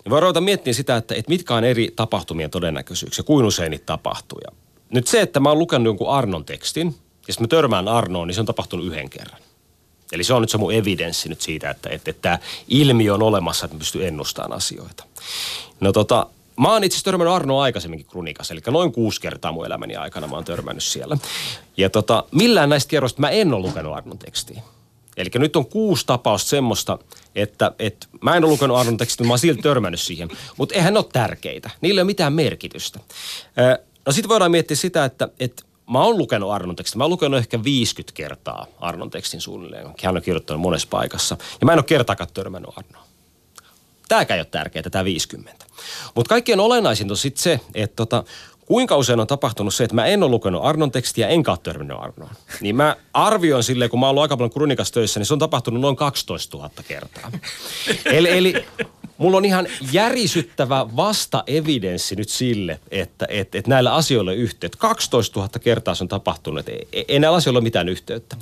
[0.04, 3.86] niin voi ruveta miettimään sitä, että, että mitkä on eri tapahtumien todennäköisyyksiä, kuin usein niitä
[3.86, 4.38] tapahtuu.
[4.44, 4.56] Ja
[4.90, 6.86] nyt se, että mä oon lukenut jonkun Arnon tekstin,
[7.26, 9.40] ja sitten mä törmään Arnoon, niin se on tapahtunut yhden kerran.
[10.12, 12.38] Eli se on nyt se mun evidenssi nyt siitä, että, että, että tämä
[12.68, 15.04] ilmiö on olemassa, että mä pystyn ennustamaan asioita.
[15.80, 16.26] No tota,
[16.56, 20.34] Mä oon itse törmännyt Arnoa aikaisemminkin Kronikassa, eli noin kuusi kertaa mun elämäni aikana mä
[20.34, 21.16] oon törmännyt siellä.
[21.76, 24.62] Ja tota, millään näistä kerroista mä en ole lukenut Arnon tekstiä.
[25.16, 26.98] Eli nyt on kuusi tapausta semmoista,
[27.34, 30.28] että, että mä en ole lukenut Arnon tekstin, mä oon silti törmännyt siihen.
[30.56, 31.70] Mutta eihän ne ole tärkeitä.
[31.80, 33.00] Niillä ei ole mitään merkitystä.
[34.06, 36.98] No sitten voidaan miettiä sitä, että, että mä oon lukenut Arnon tekstin.
[36.98, 39.86] Mä oon lukenut ehkä 50 kertaa Arnon tekstin suunnilleen.
[40.02, 41.36] Hän on kirjoittanut monessa paikassa.
[41.60, 43.06] Ja mä en ole kertaakaan törmännyt Arnoon.
[44.08, 45.66] Tämäkään ei ole tärkeää, tämä 50.
[46.14, 48.24] Mutta kaikkein olennaisinta on sitten se, että tota,
[48.66, 51.96] kuinka usein on tapahtunut se, että mä en ole lukenut Arnon tekstiä, enkä ole törmännyt
[52.00, 52.30] Arnoon.
[52.60, 55.38] Niin mä arvioin silleen, kun mä oon ollut aika paljon kronikas töissä, niin se on
[55.38, 57.30] tapahtunut noin 12 000 kertaa.
[58.04, 58.64] Eli, eli
[59.18, 64.78] mulla on ihan järisyttävä vasta-evidenssi nyt sille, että, että, että näillä asioilla on yhteyttä.
[64.78, 68.36] 12 000 kertaa se on tapahtunut, ei, ei näillä asioilla ole mitään yhteyttä.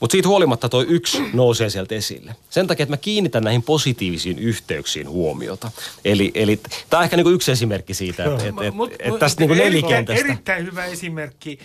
[0.00, 2.36] Mutta siitä huolimatta toi yksi nousee sieltä esille.
[2.50, 5.70] Sen takia, että mä kiinnitän näihin positiivisiin yhteyksiin huomiota.
[6.04, 9.40] Eli, eli tämä on ehkä niinku yksi esimerkki siitä, että et, et, et, et tästä
[9.40, 10.24] niinku nelikentästä.
[10.24, 11.58] Erittäin hyvä esimerkki.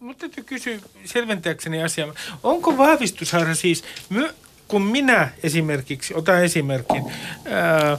[0.00, 2.14] Mutta täytyy kysyä selventääkseni asiaa.
[2.42, 4.30] Onko vahvistusharha siis, my,
[4.68, 7.04] kun minä esimerkiksi, otan esimerkin,
[7.44, 7.98] ää, ää,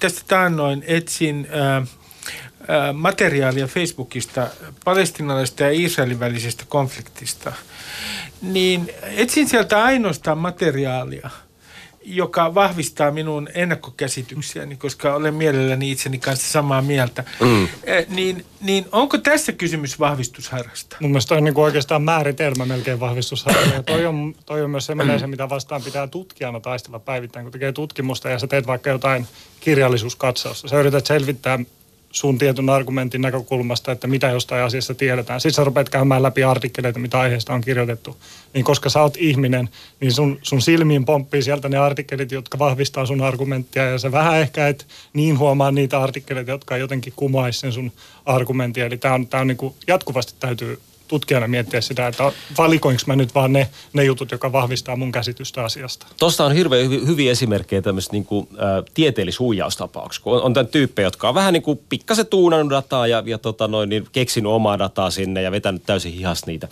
[0.00, 1.48] tästä taannoin etsin...
[1.50, 1.86] Ää,
[2.92, 4.46] materiaalia Facebookista
[4.84, 7.52] palestinalaisesta ja Israelin välisestä konfliktista,
[8.42, 11.30] niin etsin sieltä ainoastaan materiaalia,
[12.04, 17.24] joka vahvistaa minun ennakkokäsityksiäni, koska olen mielelläni itseni kanssa samaa mieltä.
[17.40, 17.68] Mm.
[17.84, 20.96] Eh, niin, niin onko tässä kysymys vahvistusharrasta?
[21.00, 23.82] Mun mielestä on niin kuin oikeastaan määritelmä melkein vahvistusharrasta.
[23.82, 27.72] toi on, toi on myös semmoinen se, mitä vastaan pitää tutkijana taistella päivittäin, kun tekee
[27.72, 29.26] tutkimusta ja sä teet vaikka jotain
[29.60, 30.68] kirjallisuuskatsausta.
[30.68, 31.58] Sä yrität selvittää
[32.14, 35.40] sun tietyn argumentin näkökulmasta, että mitä jostain asiasta tiedetään.
[35.40, 38.16] Sitten sä rupeat käymään läpi artikkeleita, mitä aiheesta on kirjoitettu.
[38.54, 39.68] Niin koska sä oot ihminen,
[40.00, 43.84] niin sun, sun silmiin pomppii sieltä ne artikkelit, jotka vahvistaa sun argumenttia.
[43.84, 47.92] Ja sä vähän ehkä et niin huomaa niitä artikkeleita, jotka jotenkin kumaisi sen sun
[48.26, 48.84] argumentin.
[48.84, 50.78] Eli tää on, tää on niin kuin jatkuvasti täytyy
[51.14, 55.64] tutkijana miettiä sitä, että valikoinko mä nyt vaan ne, ne jutut, joka vahvistaa mun käsitystä
[55.64, 56.06] asiasta.
[56.18, 60.30] Tuosta on hirveän hyvi, hyviä esimerkkejä tämmöistä niin kuin, ä, tieteellishuijaustapauksista.
[60.30, 63.68] On, on tämän tyyppejä, jotka on vähän niin kuin pikkasen tuunannut dataa ja, ja tota
[63.68, 66.68] noin, niin keksinyt omaa dataa sinne ja vetänyt täysin hihas niitä.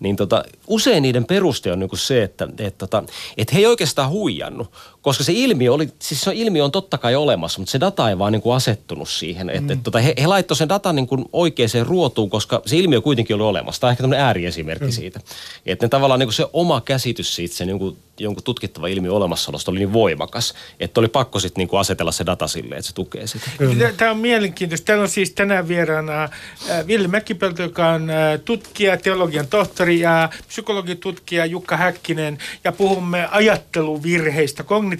[0.00, 3.02] Niin tota, usein niiden peruste on niin kuin se, että et, tota,
[3.36, 4.72] et he ei oikeastaan huijannut,
[5.06, 8.18] koska se ilmiö oli, siis se ilmiö on totta kai olemassa, mutta se data ei
[8.18, 9.50] vaan niin kuin asettunut siihen.
[9.50, 9.70] Että, mm.
[9.70, 13.36] et, tota, he, he laittoivat sen datan niin kuin oikeaan ruotuun, koska se ilmiö kuitenkin
[13.36, 13.80] oli olemassa.
[13.80, 14.92] Tämä on ehkä tämmöinen ääriesimerkki mm.
[14.92, 15.20] siitä.
[15.66, 19.70] Että ne tavallaan niin kuin se oma käsitys siitä, sen jonkun, jonkun tutkittava ilmiö olemassaolosta
[19.70, 22.94] oli niin voimakas, että oli pakko sitten niin kuin asetella se data silleen, että se
[22.94, 23.50] tukee sitä.
[23.96, 24.84] Tämä on mielenkiintoista.
[24.84, 30.28] Täällä on siis tänään vieraana äh, Ville Mäkipelto, joka on äh, tutkija, teologian tohtori ja
[30.48, 34.95] psykologitutkija Jukka Häkkinen ja puhumme ajatteluvirheistä, kognitiivisista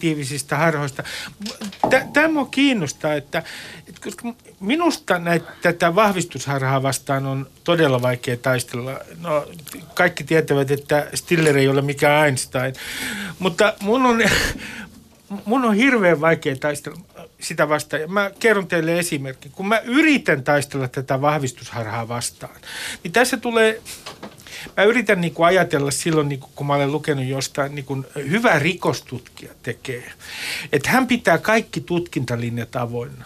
[0.56, 1.02] harhoista.
[2.12, 3.42] Tämä on kiinnostaa, että,
[3.88, 9.00] että koska minusta näitä, tätä vahvistusharhaa vastaan on todella vaikea taistella.
[9.20, 9.46] No,
[9.94, 12.74] kaikki tietävät, että Stiller ei ole mikään Einstein,
[13.38, 14.22] mutta mun on,
[15.44, 17.00] mun on hirveän vaikea taistella.
[17.40, 18.02] sitä vastaan.
[18.08, 19.52] Mä kerron teille esimerkin.
[19.52, 22.56] Kun mä yritän taistella tätä vahvistusharhaa vastaan,
[23.02, 23.82] niin tässä tulee
[24.76, 28.06] mä yritän niin kuin ajatella silloin, niin kuin, kun mä olen lukenut jostain, niin kuin
[28.14, 30.12] hyvä rikostutkija tekee.
[30.72, 33.24] Että hän pitää kaikki tutkintalinjat avoinna.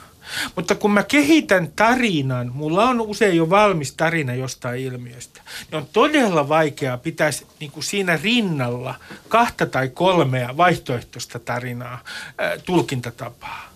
[0.57, 5.87] Mutta kun mä kehitän tarinan, mulla on usein jo valmis tarina jostain ilmiöstä, niin on
[5.93, 8.95] todella vaikeaa pitää niin kuin siinä rinnalla
[9.29, 12.05] kahta tai kolmea vaihtoehtoista tarinaa,
[12.39, 13.70] ää, tulkintatapaa.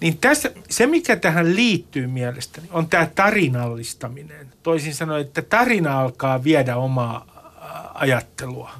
[0.00, 4.46] Niin tässä, se, mikä tähän liittyy mielestäni, on tämä tarinallistaminen.
[4.62, 7.26] Toisin sanoen, että tarina alkaa viedä omaa
[7.94, 8.70] ajattelua.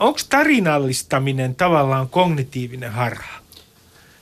[0.00, 3.42] Onko tarinallistaminen tavallaan kognitiivinen harha?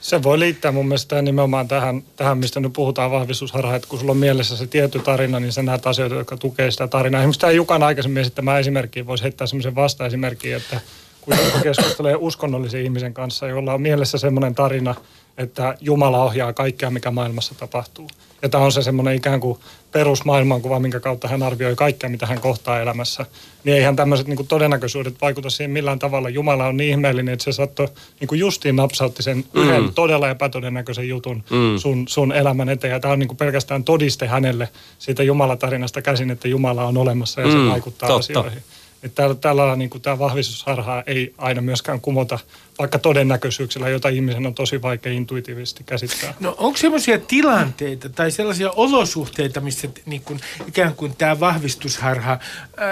[0.00, 4.12] Se voi liittää mun mielestä nimenomaan tähän, tähän mistä nyt puhutaan vahvistusharha, että kun sulla
[4.12, 7.20] on mielessä se tietty tarina, niin sä näet asioita, jotka tukee sitä tarinaa.
[7.20, 10.80] Esimerkiksi tämä Jukan aikaisemmin esittämä esimerkki, voisi heittää semmoisen vasta-esimerkin, että
[11.20, 14.94] kun joku keskustelee uskonnollisen ihmisen kanssa, jolla on mielessä semmoinen tarina,
[15.38, 18.08] että Jumala ohjaa kaikkea, mikä maailmassa tapahtuu.
[18.42, 19.58] Ja tämä on se semmoinen ikään kuin
[19.92, 23.26] perusmaailmankuva, minkä kautta hän arvioi kaikkea, mitä hän kohtaa elämässä.
[23.64, 26.28] Niin eihän tämmöiset niin todennäköisyydet vaikuta siihen millään tavalla.
[26.28, 27.88] Jumala on niin ihmeellinen, että se saattoi
[28.20, 29.62] niin kuin justiin napsautti sen mm.
[29.62, 31.78] yhden todella epätodennäköisen jutun mm.
[31.78, 32.92] sun, sun elämän eteen.
[32.92, 37.40] Ja tämä on niin kuin pelkästään todiste hänelle siitä Jumalatarinasta käsin, että Jumala on olemassa
[37.40, 37.52] ja mm.
[37.52, 38.18] se vaikuttaa Totta.
[38.18, 38.62] asioihin.
[39.02, 42.38] Että tällä, tällä niin kuin tämä vahvistusharha ei aina myöskään kumota
[42.78, 46.34] vaikka todennäköisyyksillä, jota ihmisen on tosi vaikea intuitiivisesti käsittää.
[46.40, 52.38] No onko sellaisia tilanteita tai sellaisia olosuhteita, missä niin kuin, ikään kuin tämä vahvistusharha
[52.76, 52.88] ää,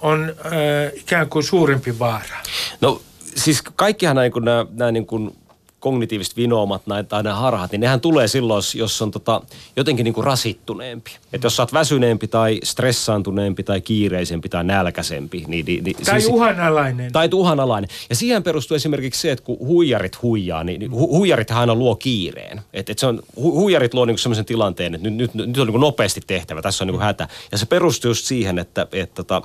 [0.00, 0.52] on ää,
[0.94, 2.36] ikään kuin suurempi vaara?
[2.80, 3.02] No
[3.36, 5.36] siis kaikkihan nämä, niin nämä, nämä niin kuin
[5.84, 9.42] kognitiiviset vinoomat tai nämä harhat, niin nehän tulee silloin, jos on tota,
[9.76, 11.10] jotenkin niin kuin rasittuneempi.
[11.32, 15.44] Että jos sä oot väsyneempi tai stressaantuneempi tai kiireisempi tai nälkäisempi.
[15.46, 17.12] Niin, niin, niin, tai siis, uhanalainen.
[17.12, 17.90] Tai uhanalainen.
[18.10, 21.96] Ja siihen perustuu esimerkiksi se, että kun huijarit huijaa, niin, niin hu, huijarit aina luo
[21.96, 22.60] kiireen.
[22.72, 25.66] Että et se on, hu, huijarit luo niin sellaisen tilanteen, että nyt, nyt, nyt on
[25.66, 27.28] niin nopeasti tehtävä, tässä on niin hätä.
[27.52, 29.42] Ja se perustuu just siihen, että et, et, tota,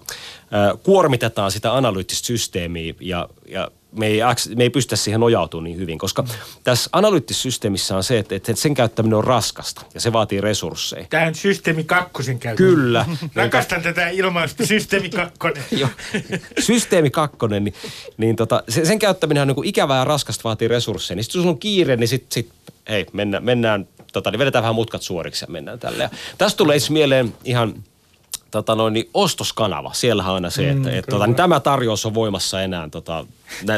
[0.84, 4.20] kuormitetaan sitä analyyttistä systeemiä ja, ja me ei,
[4.56, 6.24] me ei pystytä siihen nojautumaan niin hyvin, koska
[6.64, 11.06] tässä analyyttisessä systeemissä on se, että, että sen käyttäminen on raskasta ja se vaatii resursseja.
[11.10, 12.76] Tämä systeemi kakkosen käyttäminen.
[12.76, 13.06] Kyllä.
[13.36, 15.64] Rakastan tätä ilmausta, systeemi kakkonen.
[15.80, 15.90] Joo.
[16.60, 17.74] Systeemi kakkonen, niin,
[18.18, 21.16] niin tota, sen käyttäminen on niin kuin ikävää ja raskasta, vaatii resursseja.
[21.16, 22.50] Niin sitten jos on kiire, niin sitten sit,
[22.90, 26.04] hei, mennään, mennään tota, niin vedetään vähän mutkat suoriksi ja mennään tälle.
[26.04, 27.74] Ja tästä tulee mieleen ihan
[28.52, 29.94] tota noin, niin ostoskanava.
[29.94, 33.26] Siellähän on aina se, että mm, et, tota, niin tämä tarjous on voimassa enää tota,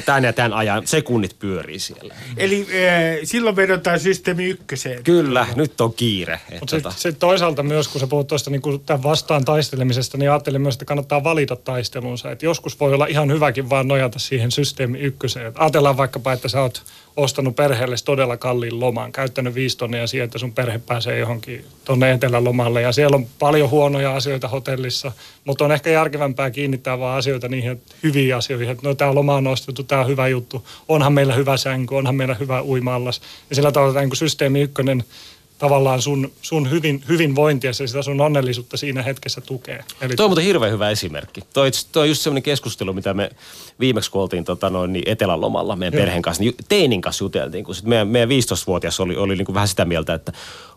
[0.06, 2.16] tämän ja tämän ajan, sekunnit pyörii siellä.
[2.38, 5.04] Eli äh, silloin vedotaan systeemi ykköseen.
[5.04, 6.40] Kyllä, nyt on kiire.
[6.60, 6.90] Mutta tota...
[6.90, 10.76] sitten sit toisaalta myös, kun sä puhut tuosta niin tämän vastaan taistelemisesta, niin ajattelin myös,
[10.76, 12.32] että kannattaa valita taistelunsa.
[12.32, 15.46] Et joskus voi olla ihan hyväkin vaan nojata siihen systeemi ykköseen.
[15.46, 16.84] Et ajatellaan vaikkapa, että sä oot
[17.18, 22.12] ostanut perheelle todella kalliin loman, käyttänyt viisi tonnia siihen, että sun perhe pääsee johonkin tuonne
[22.12, 22.82] etelälomalle.
[22.82, 25.12] Ja siellä on paljon huonoja asioita hotellissa,
[25.46, 29.48] mutta on ehkä järkevämpää kiinnittää vaan asioita niihin hyviin asioihin, että no tämä loma on
[29.62, 33.22] ostettu, tämä on hyvä juttu, onhan meillä hyvä sänky, onhan meillä hyvä uimallas.
[33.50, 35.04] Ja sillä tavalla tämä niin systeemi ykkönen
[35.62, 39.84] tavallaan sun, sun hyvin, hyvinvointia ja sitä sun onnellisuutta siinä hetkessä tukee.
[40.02, 40.16] Eli...
[40.16, 41.42] Toi on muuten hirveän hyvä esimerkki.
[41.54, 43.30] Toi, toi on just semmoinen keskustelu, mitä me
[43.80, 46.02] viimeksi kun oltiin tota, noin, niin etelälomalla meidän Joo.
[46.02, 49.54] perheen kanssa, niin teinin kanssa juteltiin, kun sit meidän, meidän 15-vuotias oli, oli niin kuin
[49.54, 50.32] vähän sitä mieltä, että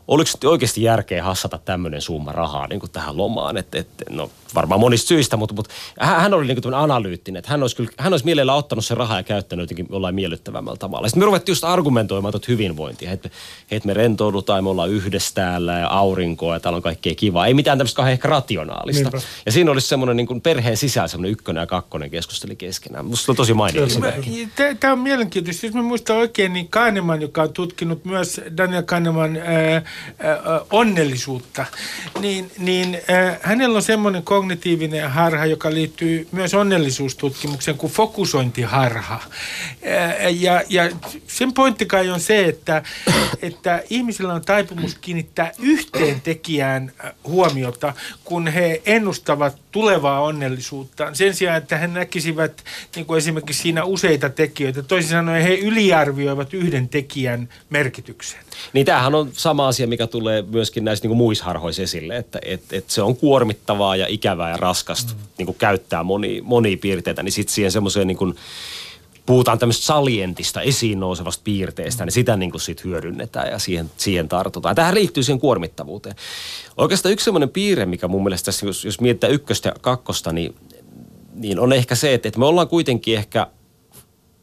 [0.08, 3.56] oliko oikeasti järkeä hassata tämmöinen summa rahaa niin kuin tähän lomaan.
[3.56, 7.38] Et, et, no, varmaan monista syistä, mutta, mutta hän oli niin kuin analyyttinen.
[7.38, 10.78] Että hän, olisi kyllä, hän olisi mielellään ottanut sen rahaa ja käyttänyt jotenkin jollain miellyttävämmällä
[10.78, 11.08] tavalla.
[11.08, 13.10] Sitten me ruvettiin just argumentoimaan tuota hyvinvointia.
[13.10, 13.30] Että
[13.70, 17.46] et me rentoudutaan, me ollaan yhdessä täällä ja aurinkoa ja täällä on kaikkea kivaa.
[17.46, 19.02] Ei mitään tämmöistä ehkä rationaalista.
[19.02, 19.20] Niinpä.
[19.46, 23.04] Ja siinä olisi semmoinen niin kuin perheen sisällä semmoinen ykkönen ja kakkonen keskusteli keskenään.
[23.04, 23.86] Musta on tosi mainio
[24.80, 25.66] Tämä on mielenkiintoista.
[25.66, 29.82] Jos mä muistan oikein, niin Kahneman, joka on tutkinut myös Daniel Kahneman ää,
[30.70, 31.66] onnellisuutta,
[32.20, 32.98] niin, niin
[33.40, 39.20] hänellä on semmoinen kognitiivinen harha, joka liittyy myös onnellisuustutkimukseen kuin fokusointiharha.
[40.40, 40.90] Ja, ja
[41.26, 42.82] sen pointti kai on se, että,
[43.42, 46.92] että ihmisillä on taipumus kiinnittää yhteen tekijään
[47.24, 51.14] huomiota, kun he ennustavat tulevaa onnellisuutta.
[51.14, 52.64] Sen sijaan, että he näkisivät
[52.96, 54.82] niin kuin esimerkiksi siinä useita tekijöitä.
[54.82, 58.40] Toisin sanoen he yliarvioivat yhden tekijän merkityksen.
[58.72, 62.90] Niin tämähän on sama asia, mikä tulee myöskin näissä niin muisharhoissa esille, että et, et
[62.90, 65.18] se on kuormittavaa ja ikävää ja raskasta mm.
[65.38, 68.36] niin kuin käyttää moni, monia piirteitä, niin sitten siihen semmoiseen niin kuin,
[69.26, 74.28] puhutaan tämmöistä salientista, esiin nousevasta piirteestä, niin sitä niin kuin sit hyödynnetään ja siihen, siihen
[74.28, 74.74] tartutaan.
[74.74, 76.16] Tähän liittyy siihen kuormittavuuteen.
[76.76, 80.54] Oikeastaan yksi semmoinen piirre, mikä mun mielestä tässä, jos, jos mietitään ykköstä ja kakkosta, niin,
[81.34, 83.46] niin on ehkä se, että, että me ollaan kuitenkin ehkä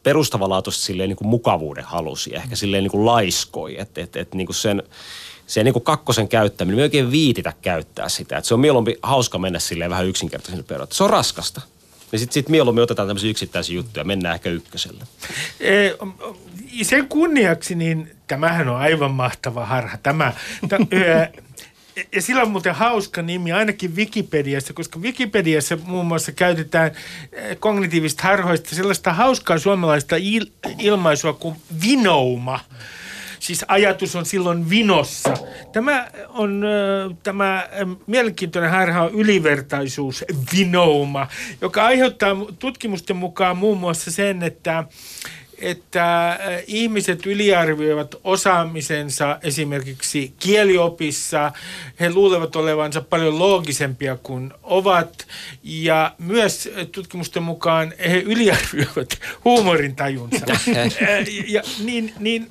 [0.02, 4.46] perustavanlaatuisesti silleen niin kuin mukavuuden halusi ehkä silleen niin kuin laiskoi, että et, et, niin
[4.46, 4.82] kuin sen,
[5.52, 8.36] se niin kuin kakkosen käyttäminen, me ei oikein viititä käyttää sitä.
[8.36, 10.96] Että se on mieluummin hauska mennä silleen vähän yksinkertaiselle perusteella.
[10.96, 11.60] Se on raskasta.
[12.12, 15.04] Ja sitten sit mieluummin otetaan tämmöisiä yksittäisiä juttuja ja mennään ehkä ykköselle.
[15.60, 15.90] E,
[16.82, 19.98] sen kunniaksi, niin tämähän on aivan mahtava harha.
[20.02, 20.32] Tämä,
[20.72, 21.28] ö,
[22.12, 26.90] ja sillä on muuten hauska nimi, ainakin Wikipediassa, koska Wikipediassa muun muassa käytetään
[27.60, 32.60] kognitiivista harhoista sellaista hauskaa suomalaista il- ilmaisua kuin vinouma.
[33.42, 35.34] Siis ajatus on silloin vinossa.
[35.72, 36.64] Tämä on
[37.22, 37.68] tämä
[38.06, 41.26] mielenkiintoinen harha on ylivertaisuus, vinouma,
[41.60, 44.84] joka aiheuttaa tutkimusten mukaan muun muassa sen, että
[45.58, 51.52] että ihmiset yliarvioivat osaamisensa esimerkiksi kieliopissa.
[52.00, 55.26] He luulevat olevansa paljon loogisempia kuin ovat.
[55.62, 60.46] Ja myös tutkimusten mukaan he yliarvioivat huumorintajunsa.
[61.46, 62.50] ja, niin, niin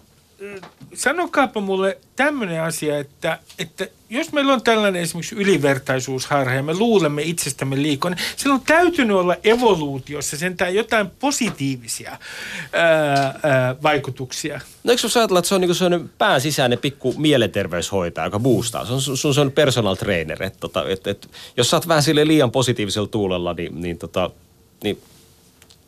[0.94, 7.22] sanokaapa mulle tämmöinen asia, että, että jos meillä on tällainen esimerkiksi ylivertaisuusharha ja me luulemme
[7.22, 12.18] itsestämme liikaa, niin sillä on täytynyt olla evoluutiossa sentään jotain positiivisia
[12.74, 14.62] ää, ää, vaikutuksia.
[14.84, 18.86] No eikö ajatella, että se on niin sellainen pääsisäinen pikku mielenterveyshoitaja, joka boostaa?
[18.86, 20.44] Se on sun, sun personal trainer.
[20.44, 21.28] Että, tota, että, että,
[21.58, 24.32] jos sä oot vähän sille liian positiivisella tuulella, niin, niin, tota,
[24.84, 25.02] niin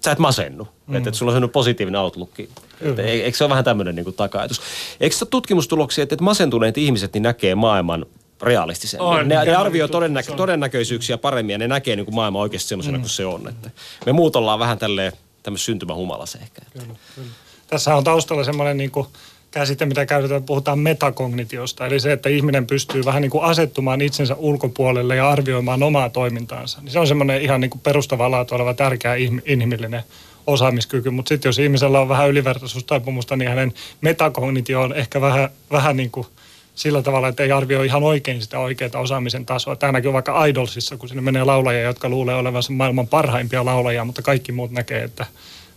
[0.04, 0.68] sä et masennu.
[0.88, 0.96] Mm.
[0.96, 2.40] Että, että sulla on sellainen positiivinen outlook.
[2.82, 4.62] Että, eikö se ole vähän tämmöinen niin taka-ajatus?
[5.00, 8.06] Eikö se tutkimustuloksia, että, että masentuneet ihmiset niin näkee maailman
[8.42, 9.08] realistisemmin.
[9.08, 12.98] On, ne, ne arvioi todennäkö, todennäköisyyksiä paremmin ja ne näkee niin kuin maailma oikeasti sellaisena
[12.98, 13.02] mm.
[13.02, 13.48] kuin se on.
[13.48, 13.70] Että
[14.06, 15.12] me muut ollaan vähän tälleen
[15.44, 16.62] tämmöisessä syntymähumalassa ehkä.
[16.74, 17.30] Kyllä, kyllä.
[17.68, 19.08] Tässä on taustalla semmoinen niin kuin
[19.54, 21.86] käsite, mitä käytetään, puhutaan metakognitiosta.
[21.86, 26.82] Eli se, että ihminen pystyy vähän niin kuin asettumaan itsensä ulkopuolelle ja arvioimaan omaa toimintaansa.
[26.82, 30.04] Niin se on semmoinen ihan niin kuin perustavaa laatu oleva tärkeä inhimillinen
[30.48, 31.10] osaamiskyky.
[31.10, 36.12] Mutta sitten jos ihmisellä on vähän ylivertaisuustaipumusta, niin hänen metakognitio on ehkä vähän, vähän niin
[36.12, 36.28] kuin
[36.76, 39.76] sillä tavalla, että ei arvioi ihan oikein sitä oikeaa osaamisen tasoa.
[39.76, 44.22] Tämä näkyy vaikka Idolsissa, kun sinne menee laulajia, jotka luulee olevansa maailman parhaimpia laulajia, mutta
[44.22, 45.26] kaikki muut näkee, että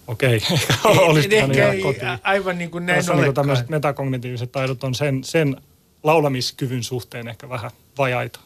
[0.07, 0.37] okei,
[0.85, 1.05] okay.
[1.05, 2.19] olisi pitänyt kotiin.
[2.23, 5.57] Aivan niin kuin näin Tässä niin tämmöiset metakognitiiviset taidot on sen, sen
[6.03, 8.41] laulamiskyvyn suhteen ehkä vähän vajaita.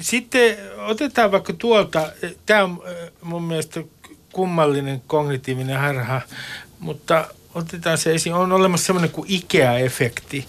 [0.00, 2.12] Sitten otetaan vaikka tuolta,
[2.46, 2.82] tämä on
[3.22, 3.84] mun mielestä
[4.32, 6.20] kummallinen kognitiivinen harha,
[6.78, 8.34] mutta otetaan se esiin.
[8.34, 10.44] On olemassa semmoinen kuin IKEA-efekti.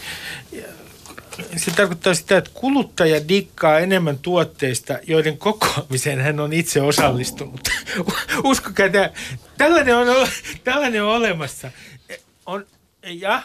[1.57, 7.69] Se tarkoittaa sitä, että kuluttaja dikkaa enemmän tuotteista, joiden kokoamiseen hän on itse osallistunut.
[8.43, 9.09] Uskokaa, tämä,
[9.57, 10.07] tällainen on,
[10.63, 11.71] tällainen on olemassa.
[12.45, 12.65] On,
[13.03, 13.43] ja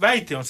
[0.00, 0.44] väite on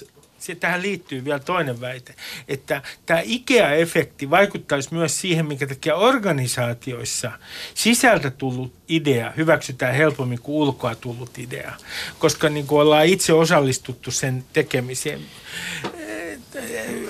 [0.54, 2.14] tähän liittyy vielä toinen väite,
[2.48, 7.32] että tämä IKEA-efekti vaikuttaisi myös siihen, minkä takia organisaatioissa
[7.74, 11.72] sisältä tullut idea hyväksytään helpommin kuin ulkoa tullut idea,
[12.18, 15.20] koska niin kuin ollaan itse osallistuttu sen tekemiseen.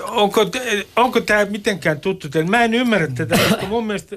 [0.03, 0.41] Onko,
[0.97, 2.29] onko tämä mitenkään tuttu?
[2.49, 4.17] Mä en ymmärrä tätä, koska mun mielestä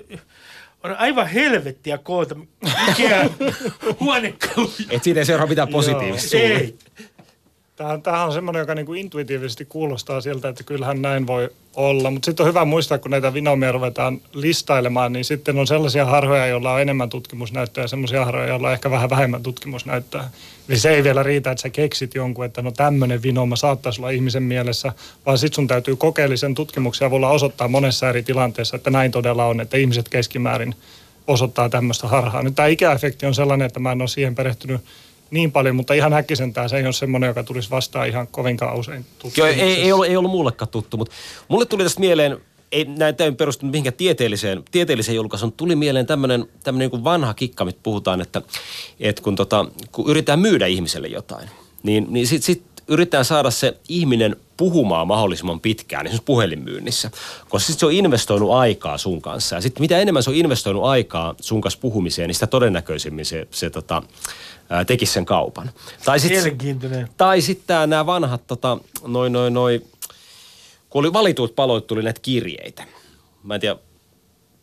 [0.84, 2.36] on aivan helvettiä koota
[2.90, 3.30] Ikea
[4.00, 4.70] huonekaluja.
[4.90, 6.76] Et siitä ei seuraa mitään positiivista Ei.
[8.04, 12.12] Tämähän on semmoinen, joka niinku intuitiivisesti kuulostaa siltä, että kyllähän näin voi olla.
[12.12, 16.48] Mutta sitten on hyvä muistaa, kun näitä vinomia ruvetaan listailemaan, niin sitten on sellaisia harhoja,
[16.48, 20.24] joilla on enemmän tutkimusnäyttöä ja sellaisia harhoja, joilla on ehkä vähän vähemmän tutkimusnäyttöä.
[20.70, 24.10] Eli se ei vielä riitä, että sä keksit jonkun, että no tämmöinen vinoma saattaisi olla
[24.10, 24.94] ihmisen mielessä,
[25.26, 29.62] vaan sitten sun täytyy kokeellisen tutkimuksen avulla osoittaa monessa eri tilanteessa, että näin todella on,
[29.62, 30.76] että ihmiset keskimäärin
[31.28, 32.44] osoittaa tämmöistä harhaa.
[32.44, 34.82] Nyt tämä ikäefekti on sellainen, että mä en ole siihen perehtynyt
[35.32, 39.06] niin paljon, mutta ihan äkkisentään se ei ole semmoinen, joka tulisi vastaan ihan kovinkaan usein
[39.38, 41.16] Joo, ei, ei, ollut, ei ollut mullekaan tuttu, mutta
[41.48, 42.38] mulle tuli tästä mieleen,
[42.72, 45.52] ei näin ei perustunut mihinkään tieteelliseen, tieteelliseen julkaisuun.
[45.52, 48.42] Tuli mieleen tämmöinen niin vanha kikka, mitä puhutaan, että,
[49.00, 51.50] että kun, tota, kun yritetään myydä ihmiselle jotain,
[51.84, 57.12] niin, niin sitten sit yritetään saada se ihminen puhumaan mahdollisimman pitkään niin puhelinmyynnissä.
[57.50, 59.56] Koska sitten se on investoinut aikaa sun kanssa.
[59.56, 63.48] Ja sitten mitä enemmän se on investoinut aikaa sun kanssa puhumiseen, niin sitä todennäköisemmin se,
[63.52, 64.04] se tota,
[64.88, 65.72] tekisi sen kaupan.
[66.06, 66.44] Tai sitten.
[67.18, 69.88] Tai sitten nämä vanhat, tota, noin, noin, noin,
[70.90, 72.84] kun oli valituit paloit, tuli näitä kirjeitä.
[73.44, 73.76] Mä en tiedä,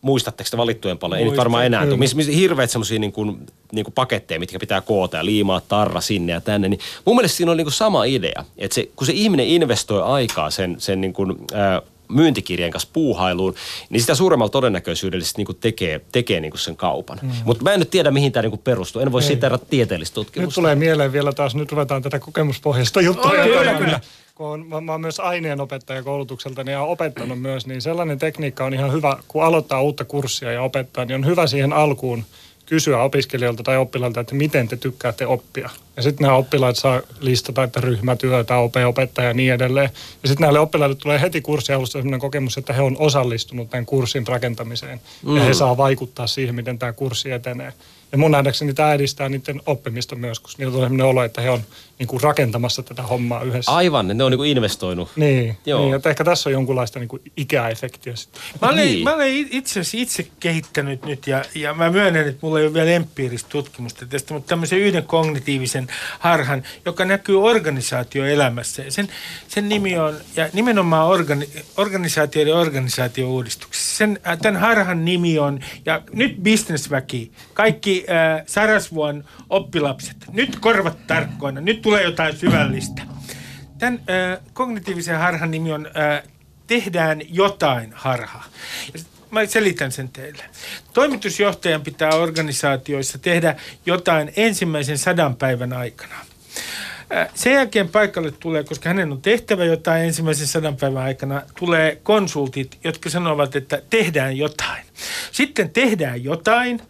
[0.02, 1.20] muistatteko te valittujen paljon?
[1.20, 1.96] Ei nyt varmaan enää tule.
[1.96, 6.00] Missä mis, hirveät semmoisia niin kuin, niin kuin paketteja, mitkä pitää koota ja liimaa tarra
[6.00, 6.68] sinne ja tänne.
[6.68, 10.02] Niin mun mielestä siinä on niin kuin sama idea, että se, kun se ihminen investoi
[10.02, 13.54] aikaa sen, sen niin kuin, ää, myyntikirjeen kanssa puuhailuun,
[13.90, 17.18] niin sitä suuremmalla todennäköisyydellä niin kuin tekee, tekee niin kuin sen kaupan.
[17.22, 17.30] Mm.
[17.44, 19.02] Mutta mä en nyt tiedä, mihin tämä niin kuin perustuu.
[19.02, 19.26] En voi Ei.
[19.26, 20.48] siitä tieteellistä tutkimusta.
[20.48, 23.30] Nyt tulee mieleen vielä taas, nyt ruvetaan tätä kokemuspohjaista juttua.
[23.30, 24.00] Oh, kyllä, kyllä.
[24.36, 28.64] Kun on, mä, mä oon myös aineenopettaja koulutukselta niin olen opettanut myös, niin sellainen tekniikka
[28.64, 32.24] on ihan hyvä, kun aloittaa uutta kurssia ja opettaa, niin on hyvä siihen alkuun
[32.66, 35.70] kysyä opiskelijoilta tai oppilailta, että miten te tykkäätte oppia.
[35.96, 39.90] Ja sitten nämä oppilaat saa listata, että ryhmätyötä, opeopettaja ja niin edelleen.
[40.22, 44.26] Ja sitten näille oppilaille tulee heti kurssialusta sellainen kokemus, että he on osallistunut tämän kurssin
[44.26, 45.00] rakentamiseen.
[45.22, 45.36] Mm.
[45.36, 47.72] Ja he saa vaikuttaa siihen, miten tämä kurssi etenee.
[48.12, 51.50] Ja mun nähdäkseni tämä edistää niiden oppimista myös, koska niillä on sellainen olo, että he
[51.50, 51.60] on
[51.98, 53.72] niin kuin rakentamassa tätä hommaa yhdessä.
[53.72, 55.08] Aivan, ne on niin kuin investoinut.
[55.16, 55.80] Niin, Joo.
[55.80, 58.42] niin, että ehkä tässä on jonkunlaista niin kuin ikäefektiä sitten.
[58.62, 59.04] Mä olen, niin.
[59.04, 62.74] mä olen itse asiassa itse kehittänyt nyt, ja, ja mä myönnän, että mulla ei ole
[62.74, 65.86] vielä empiiristä tutkimusta tästä, mutta tämmöisen yhden kognitiivisen
[66.18, 68.82] harhan, joka näkyy organisaatioelämässä.
[68.82, 69.08] Ja sen,
[69.48, 73.96] sen nimi on, ja nimenomaan organi, organisaatioiden organisaatio-uudistuksessa.
[73.96, 81.06] Sen, äh, tämän harhan nimi on, ja nyt bisnesväki, kaikki äh, Sarasvuon oppilapset, nyt korvat
[81.06, 83.02] tarkkoina, nyt tulee jotain syvällistä.
[83.78, 86.22] Tämän äh, kognitiivisen harhan nimi on äh,
[86.66, 88.44] Tehdään jotain harha.
[89.30, 90.44] Mä selitän sen teille.
[90.92, 96.14] Toimitusjohtajan pitää organisaatioissa tehdä jotain ensimmäisen sadan päivän aikana.
[97.34, 102.78] Sen jälkeen paikalle tulee, koska hänen on tehtävä jotain ensimmäisen sadan päivän aikana, tulee konsultit,
[102.84, 104.84] jotka sanovat, että tehdään jotain.
[105.32, 106.80] Sitten tehdään jotain,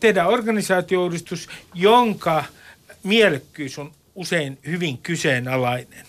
[0.00, 2.44] tehdään organisaatiouudistus, jonka
[3.02, 6.06] mielekkyys on usein hyvin kyseenalainen.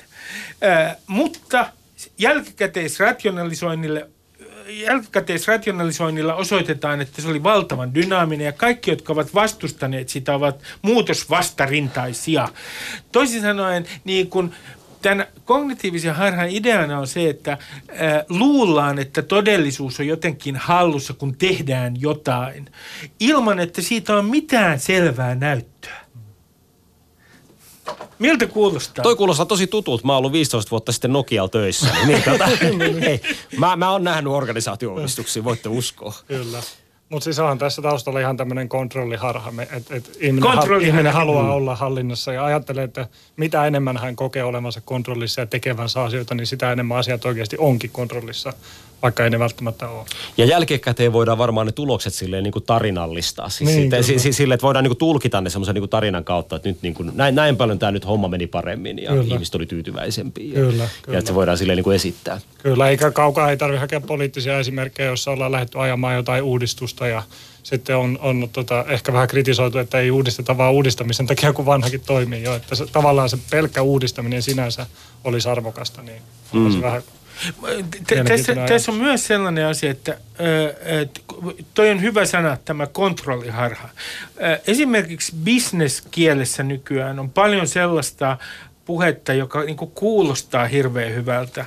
[1.08, 1.70] Mutta
[2.18, 4.10] jälkikäteisrationalisoinnille
[4.68, 12.48] jälkikäteisrationalisoinnilla osoitetaan, että se oli valtavan dynaaminen ja kaikki, jotka ovat vastustaneet sitä, ovat muutosvastarintaisia.
[13.12, 14.54] Toisin sanoen, niin kuin
[15.02, 17.58] tämän kognitiivisen harhan ideana on se, että
[18.30, 22.70] luullaan, että todellisuus on jotenkin hallussa, kun tehdään jotain,
[23.20, 26.01] ilman että siitä on mitään selvää näyttöä.
[28.20, 29.04] Miltä kuulostaa?
[29.04, 30.06] Toi kuulostaa tosi tutulta.
[30.06, 31.88] Mä oon ollut 15 vuotta sitten Nokialla töissä.
[31.94, 32.46] Niin, niin, tota,
[33.06, 33.22] hei,
[33.58, 34.96] mä, mä oon nähnyt organisaatio
[35.44, 36.14] voitte uskoa.
[36.28, 36.60] Kyllä.
[37.12, 41.50] Mutta siis onhan tässä taustalla ihan tämmöinen kontrolliharha, että et ihminen, ha, ihminen haluaa mm.
[41.50, 46.48] olla hallinnassa ja ajattelee, että mitä enemmän hän kokee olevansa kontrollissa ja tekevänsä asioita, niin
[46.48, 48.54] sitä enemmän asiat oikeasti onkin kontrollissa
[49.02, 50.06] vaikka ei ne välttämättä ole.
[50.38, 53.50] Ja jälkikäteen voidaan varmaan ne tulokset silleen niin kuin tarinallistaa.
[53.50, 56.24] Siis niin, sitten, siis, sille, että voidaan niin kuin tulkita ne semmoisen niin kuin tarinan
[56.24, 59.34] kautta, että nyt niin kuin, näin, näin paljon tämä nyt homma meni paremmin ja kyllä.
[59.34, 60.54] ihmiset oli tyytyväisempiä.
[60.54, 61.16] Kyllä, ja, kyllä.
[61.16, 62.42] ja että se voidaan silleen niin kuin esittää.
[62.58, 67.24] Kyllä, eikä kaukaa ei tarvitse hakea poliittisia esimerkkejä, joissa ollaan lähdetty ajamaan jotain uudistusta ja
[67.64, 72.02] sitten on, on tota, ehkä vähän kritisoitu, että ei uudisteta vaan uudistamisen takia, kun vanhakin
[72.02, 72.56] toimii jo.
[72.56, 74.86] Että se, tavallaan se pelkkä uudistaminen sinänsä
[75.24, 76.22] olisi arvokasta, niin
[76.54, 76.72] mm.
[76.72, 77.04] se vähän
[78.28, 80.18] tässä, tässä on myös sellainen asia, että,
[80.86, 81.22] että
[81.74, 83.90] toi on hyvä sana, tämä kontrolliharha.
[84.68, 88.38] Esimerkiksi bisneskielessä nykyään on paljon sellaista
[88.86, 91.66] puhetta, joka niin kuulostaa hirveän hyvältä.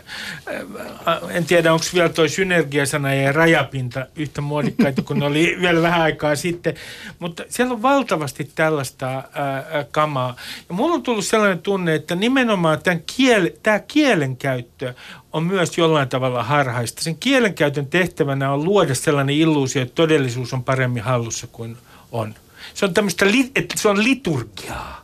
[1.31, 6.03] En tiedä, onko vielä tuo synergiasana ja rajapinta yhtä muodikkaita kuin ne oli vielä vähän
[6.03, 6.75] aikaa sitten,
[7.19, 10.37] mutta siellä on valtavasti tällaista ää, kamaa.
[10.69, 14.95] Ja mulla on tullut sellainen tunne, että nimenomaan tämän kiel, tämä kielenkäyttö
[15.33, 17.03] on myös jollain tavalla harhaista.
[17.03, 21.77] Sen kielenkäytön tehtävänä on luoda sellainen illuusio, että todellisuus on paremmin hallussa kuin
[22.13, 22.35] on.
[22.75, 25.04] Se on tämmöistä, että se on liturgiaa.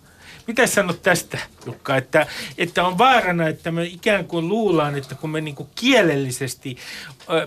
[0.51, 2.27] Mitä sanot tästä, Jukka, että,
[2.59, 6.77] että on vaarana, että me ikään kuin luullaan, että kun me niin kuin kielellisesti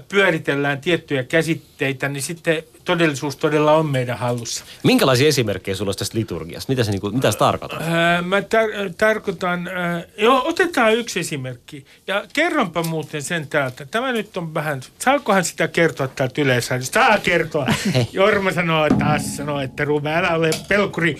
[0.10, 4.66] pyöritellään tiettyjä käsitteitä, niin sitten todellisuus todella on meidän hallussa.
[4.84, 6.72] Minkälaisia esimerkkejä sulla on tästä liturgiasta?
[6.72, 7.82] Mitä, se, niin kuin, mitä sä tarkoitat?
[7.82, 11.86] Ää, mä tar- tarkoitan, ää, joo, otetaan yksi esimerkki.
[12.08, 13.86] Ja kerronpa muuten sen täältä.
[13.86, 16.82] Tämä nyt on vähän, saakohan sitä kertoa täältä yleensä?
[16.82, 17.68] Saa kertoa.
[18.14, 21.18] Jorma sanoo taas, sanoo, että Ruve, älä ole pelkuri.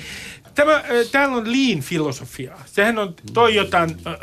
[0.56, 2.58] Tämä, täällä on lean-filosofia.
[2.66, 4.16] Sehän on Toyotan äh,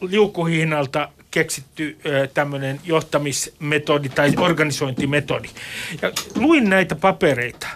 [0.00, 1.98] liukuhihnalta keksitty
[2.34, 5.48] tämmöinen johtamismetodi tai organisointimetodi.
[6.02, 7.66] Ja luin näitä papereita.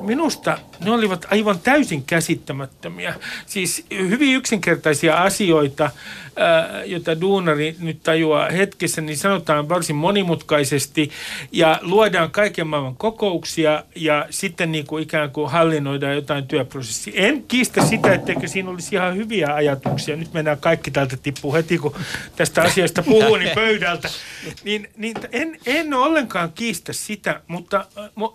[0.00, 3.14] Minusta ne olivat aivan täysin käsittämättömiä.
[3.46, 5.90] Siis hyvin yksinkertaisia asioita,
[6.84, 11.10] joita duunari nyt tajuaa hetkessä, niin sanotaan varsin monimutkaisesti
[11.52, 17.12] ja luodaan kaiken maailman kokouksia ja sitten niin kuin ikään kuin hallinnoidaan jotain työprosessia.
[17.16, 20.16] En kiistä sitä, etteikö siinä olisi ihan hyviä ajatuksia.
[20.16, 21.94] Nyt mennään kaikki täältä tippuu heti, kun
[22.36, 24.10] tästä asiasta puhuu, niin pöydältä.
[24.64, 27.86] Niin, niin en, en ollenkaan kiistä sitä, mutta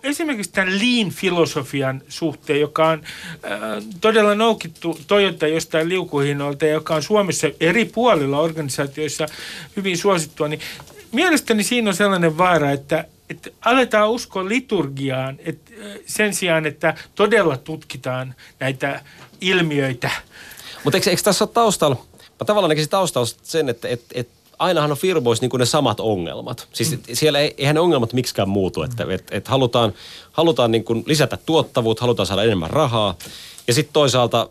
[0.02, 3.02] esimerkiksi tämän lean-filosofian suhteen, joka on
[3.44, 3.60] äh,
[4.00, 9.26] todella noukittu Toyota jostain liukuhinnoilta, joka on Suomessa eri puolilla organisaatioissa
[9.76, 10.60] hyvin suosittua, niin
[11.12, 15.72] mielestäni siinä on sellainen vaara, että, että aletaan uskoa liturgiaan että
[16.06, 19.00] sen sijaan, että todella tutkitaan näitä
[19.40, 20.10] ilmiöitä.
[20.84, 22.06] Mutta eikö, eikö tässä ole taustalla,
[22.40, 24.28] mä tavallaan näkisin taustalla sen, että et, et
[24.60, 26.68] ainahan on firmoissa niin ne samat ongelmat.
[26.72, 26.98] Siis mm.
[27.12, 29.94] siellä ei, eihän ne ongelmat miksikään muutu, että et, et halutaan,
[30.32, 33.14] halutaan niin kuin lisätä tuottavuutta, halutaan saada enemmän rahaa.
[33.68, 34.48] Ja sitten toisaalta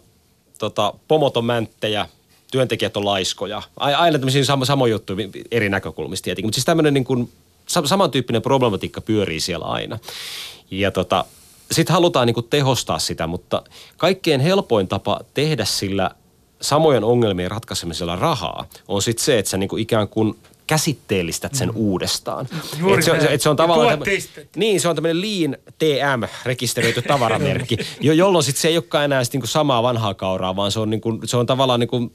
[0.60, 2.08] tota, pomot on mänttejä,
[2.52, 3.62] työntekijät on laiskoja.
[3.78, 7.32] Aina tämmöisiä samo, samoja juttuja eri näkökulmista tietenkin, mutta siis tämmöinen niin kuin,
[7.86, 10.00] samantyyppinen problematiikka pyörii siellä aina.
[10.72, 11.26] Ja tota,
[11.72, 13.64] sitten halutaan niin kuin tehostaa sitä, mutta
[13.98, 16.12] kaikkein helpoin tapa tehdä sillä
[16.62, 20.36] samojen ongelmien ratkaisemisella rahaa on sitten se, että sä niin kuin ikään kuin
[20.68, 21.76] käsitteellistät sen mm.
[21.76, 22.48] uudestaan.
[22.80, 24.00] Juuri et se, et se on tavallaan...
[24.00, 29.06] Tämä, niin, se on tämmöinen Lean TM, rekisteröity tavaramerkki, jo, jolloin sit se ei olekaan
[29.06, 32.12] enää sit niinku samaa vanhaa kauraa, vaan se on, niinku, se on tavallaan niinku,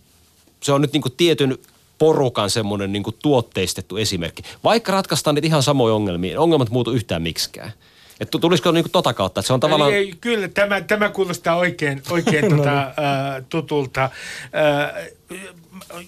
[0.63, 1.59] se on nyt niinku tietyn
[1.99, 4.43] porukan semmoinen niinku tuotteistettu esimerkki.
[4.65, 7.73] Vaikka ratkaistaan niitä ihan samoja ongelmia, ongelmat muutu yhtään miksikään.
[8.21, 9.93] Että tulisiko niinku tota kautta, että se on tavallaan...
[9.93, 12.57] Ei, ei, kyllä, tämä, tämä kuulostaa oikein, oikein no.
[12.57, 14.05] tota, äh, tutulta.
[14.05, 14.11] Äh,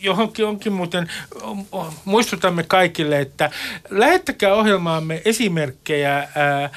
[0.02, 1.10] johonkin onkin muuten,
[2.04, 3.50] muistutamme kaikille, että
[3.90, 6.70] lähettäkää ohjelmaamme esimerkkejä ää, ää,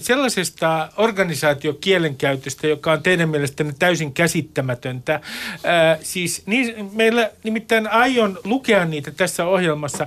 [0.00, 5.20] sellaisesta organisaatiokielenkäytöstä, joka on teidän mielestänne täysin käsittämätöntä.
[5.64, 10.06] Ää, siis niin, meillä nimittäin aion lukea niitä tässä ohjelmassa.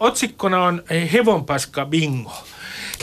[0.00, 2.44] Otsikkona on Hevonpaska bingo.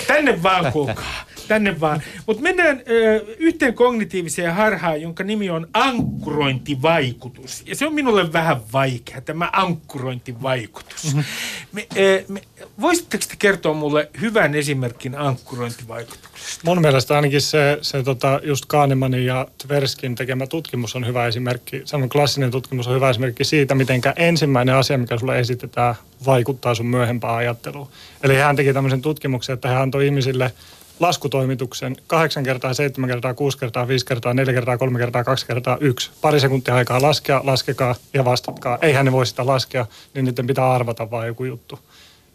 [0.08, 1.04] Tänne vaan kuulkaa
[1.48, 2.02] tänne vaan.
[2.28, 7.64] Mutta mennään ö, yhteen kognitiiviseen harhaan, jonka nimi on ankkurointivaikutus.
[7.66, 11.04] Ja se on minulle vähän vaikea, tämä ankkurointivaikutus.
[11.04, 11.24] Mm-hmm.
[11.72, 12.42] Me, ö, me,
[12.82, 16.62] voisitteko te kertoa mulle hyvän esimerkin ankkurointivaikutuksesta?
[16.64, 21.82] Mun mielestä ainakin se, se tota, just Kahnemanin ja Tverskin tekemä tutkimus on hyvä esimerkki.
[21.86, 25.96] Samoin klassinen tutkimus on hyvä esimerkki siitä, miten ensimmäinen asia, mikä sulle esitetään,
[26.26, 27.88] vaikuttaa sun myöhempään ajatteluun.
[28.24, 30.52] Eli hän teki tämmöisen tutkimuksen, että hän antoi ihmisille–
[31.00, 35.78] laskutoimituksen 8 kertaa, 7 kertaa, 6 kertaa, 5 kertaa, 4 kertaa, 3 kertaa, 2 kertaa,
[35.80, 36.12] 1.
[36.22, 38.78] Pari sekuntia aikaa laskea, laskekaa ja vastatkaa.
[38.82, 41.80] Eihän ne voi sitä laskea, niin niiden pitää arvata vaan joku juttu.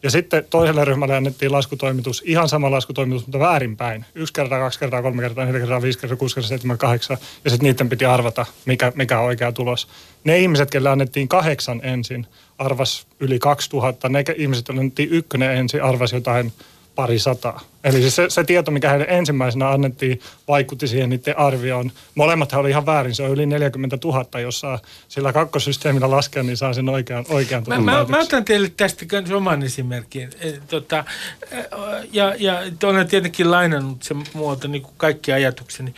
[0.03, 4.05] Ja sitten toiselle ryhmälle annettiin laskutoimitus, ihan sama laskutoimitus, mutta väärinpäin.
[4.15, 7.17] Yksi kertaa, kaksi kertaa, kolme kertaa, neljä kertaa, viisi kertaa, kuusi kertaa, seitsemän, kahdeksan.
[7.45, 9.89] Ja sitten niiden piti arvata, mikä, mikä on oikea tulos.
[10.25, 12.27] Ne ihmiset, kelle annettiin kahdeksan ensin,
[12.59, 14.09] arvas yli 2000.
[14.09, 16.53] Ne ihmiset, joille annettiin ykkönen ensin, arvas jotain
[16.95, 17.61] pari sataa.
[17.85, 21.93] Eli siis se, se tieto, mikä heille ensimmäisenä annettiin, vaikutti siihen niiden arvioon.
[22.15, 24.79] Molemmat oli ihan väärin, se on yli 40 000, jos saa
[25.09, 29.31] sillä kakkosysteemillä laskea, niin saa sen oikean, oikean mä, mä, mä, otan teille tästä myös
[29.31, 30.31] oman esimerkin.
[30.41, 31.05] E, tota,
[32.13, 35.95] ja, ja olen tietenkin lainannut sen muoto, niin kuin kaikki ajatukseni.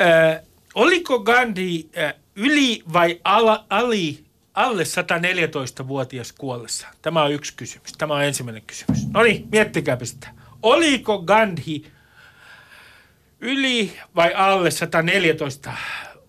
[0.00, 0.42] Ä,
[0.74, 4.23] oliko Gandhi ä, yli vai ala, ali
[4.54, 6.86] alle 114-vuotias kuollessa?
[7.02, 7.92] Tämä on yksi kysymys.
[7.92, 9.06] Tämä on ensimmäinen kysymys.
[9.06, 10.28] No niin, miettikääpä sitä.
[10.62, 11.86] Oliko Gandhi
[13.40, 15.72] yli vai alle 114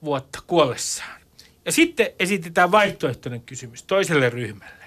[0.03, 1.21] vuotta kuollessaan?
[1.65, 4.86] Ja sitten esitetään vaihtoehtoinen kysymys toiselle ryhmälle.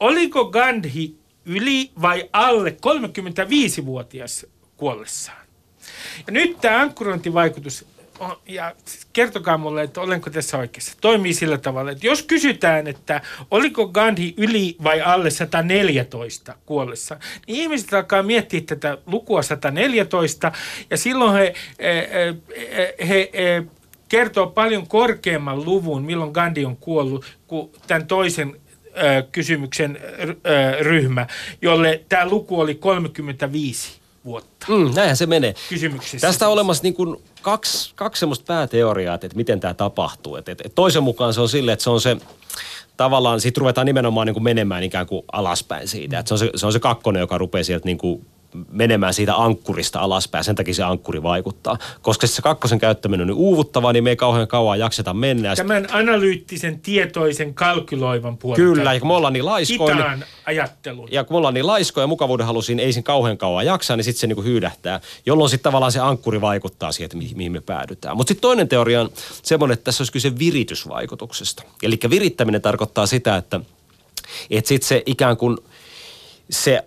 [0.00, 1.14] Oliko Gandhi
[1.44, 5.46] yli vai alle 35-vuotias kuollessaan?
[6.26, 7.86] Ja nyt tämä ankkurointivaikutus
[8.48, 8.74] ja
[9.12, 10.92] kertokaa mulle, että olenko tässä oikeassa.
[11.00, 17.62] Toimii sillä tavalla, että jos kysytään, että oliko Gandhi yli vai alle 114 kuollessa, niin
[17.62, 20.52] ihmiset alkaa miettiä tätä lukua 114
[20.90, 22.36] ja silloin he, he,
[23.08, 23.62] he, he
[24.08, 28.60] kertoo paljon korkeamman luvun, milloin Gandhi on kuollut, kuin tämän toisen
[29.32, 29.98] kysymyksen
[30.80, 31.26] ryhmä,
[31.62, 34.66] jolle tämä luku oli 35 vuotta.
[34.68, 35.54] Mm, näinhän se menee.
[35.68, 36.26] Kysymyksissä.
[36.26, 40.36] Tästä on olemassa niin kuin kaksi, kaksi semmoista pääteoriaa, että, että miten tämä tapahtuu.
[40.36, 42.16] Et, et, toisen mukaan se on sille, että se on se
[42.96, 46.18] tavallaan, sitten ruvetaan nimenomaan niin kuin menemään ikään kuin alaspäin siitä.
[46.18, 48.26] Että se, on se, se on se kakkonen, joka rupeaa sieltä niin kuin
[48.72, 50.44] menemään siitä ankkurista alaspäin.
[50.44, 51.78] Sen takia se ankkuri vaikuttaa.
[52.02, 55.56] Koska se kakkosen käyttäminen on niin uuvuttavaa, niin me ei kauhean kauan jakseta mennä.
[55.56, 58.56] Tämän analyyttisen, tietoisen, kalkyloivan puolen.
[58.56, 59.96] Kyllä, ja kun me ollaan niin laiskoja.
[59.96, 61.08] Hitaan ajattelun.
[61.12, 64.04] Ja kun me ollaan niin laiskoja ja mukavuuden halusin, ei sen kauhean kauan jaksaa, niin
[64.04, 65.00] sitten se niinku hyydähtää.
[65.26, 68.16] Jolloin sitten tavallaan se ankkuri vaikuttaa siihen, että mihin, mihin me päädytään.
[68.16, 69.10] Mutta sitten toinen teoria on
[69.42, 71.62] semmoinen, että tässä olisi kyse viritysvaikutuksesta.
[71.82, 73.60] Eli virittäminen tarkoittaa sitä, että,
[74.50, 75.58] että sitten se ikään kuin
[76.50, 76.84] se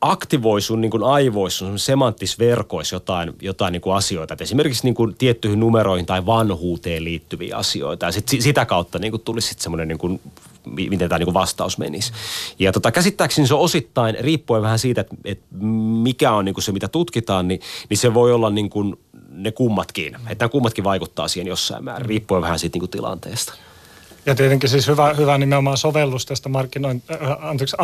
[0.00, 4.34] aktivoi sun niin kuin aivoissa, sun semanttisverkoissa jotain, jotain niin kuin asioita.
[4.34, 8.06] Et esimerkiksi niin kuin tiettyihin numeroihin tai vanhuuteen liittyviä asioita.
[8.06, 10.20] Ja sit, sitä kautta niin kuin tulisi sitten semmoinen, niin kuin,
[10.64, 12.12] miten tämä niin kuin vastaus menisi.
[12.58, 15.44] Ja tota, käsittääkseni se osittain, riippuen vähän siitä, että, että
[16.02, 18.96] mikä on niin kuin se, mitä tutkitaan, niin, niin se voi olla niin kuin
[19.28, 20.14] ne kummatkin.
[20.14, 23.54] Että nämä kummatkin vaikuttaa siihen jossain määrin, riippuen vähän siitä niin kuin tilanteesta.
[24.30, 27.76] Ja tietenkin siis hyvä, hyvä nimenomaan sovellus tästä markkinoin, äh, anteeksi,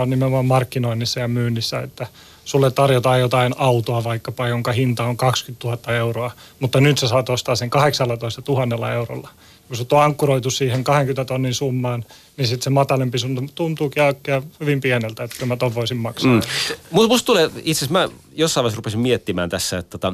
[0.00, 2.06] on nimenomaan markkinoinnissa ja myynnissä, että
[2.44, 6.30] sulle tarjotaan jotain autoa vaikkapa, jonka hinta on 20 000 euroa,
[6.60, 9.28] mutta nyt sä saat ostaa sen 18 000 eurolla.
[9.68, 12.04] kun sut on ankkuroitu siihen 20 tonnin summaan,
[12.36, 16.32] niin sitten se matalempi sun tuntuukin äkkiä hyvin pieneltä, että mä ton voisin maksaa.
[16.32, 16.40] Mm.
[16.90, 20.12] Musta tulee, itse asiassa mä jossain vaiheessa rupesin miettimään tässä, että tota,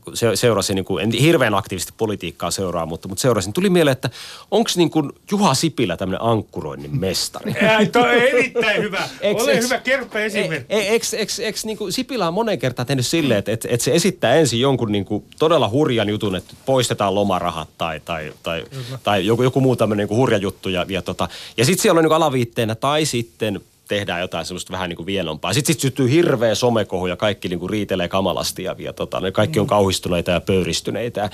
[0.00, 3.52] kun se, seurasin, niin kuin, en hirveän aktiivisesti politiikkaa seuraa, mutta, mutta seurasin.
[3.52, 4.10] Tuli mieleen, että
[4.50, 7.54] onko niin kuin Juha Sipilä tämmöinen ankkuroinnin mestari?
[7.78, 9.08] Ei, toi on erittäin hyvä.
[9.20, 10.74] Eks- Ole eks- hyvä, kerropa esimerkki.
[10.74, 14.60] Eikö niin kuin Sipilä on monen kertaan tehnyt silleen, että, että, että se esittää ensin
[14.60, 18.64] jonkun niin kuin todella hurjan jutun, että poistetaan lomarahat tai, tai, tai,
[19.02, 20.68] tai joku, joku muu tämmöinen niin hurja juttu.
[20.68, 24.72] Ja, ja, tota, ja sitten siellä on niin kuin alaviitteenä tai sitten tehdään jotain semmoista
[24.72, 25.52] vähän niin kuin vienompaa.
[25.52, 29.32] Sitten sit syttyy hirveä somekohu ja kaikki niin kuin riitelee kamalasti ja, ja tota, ne
[29.32, 31.30] kaikki on kauhistuneita ja pöyristyneitä.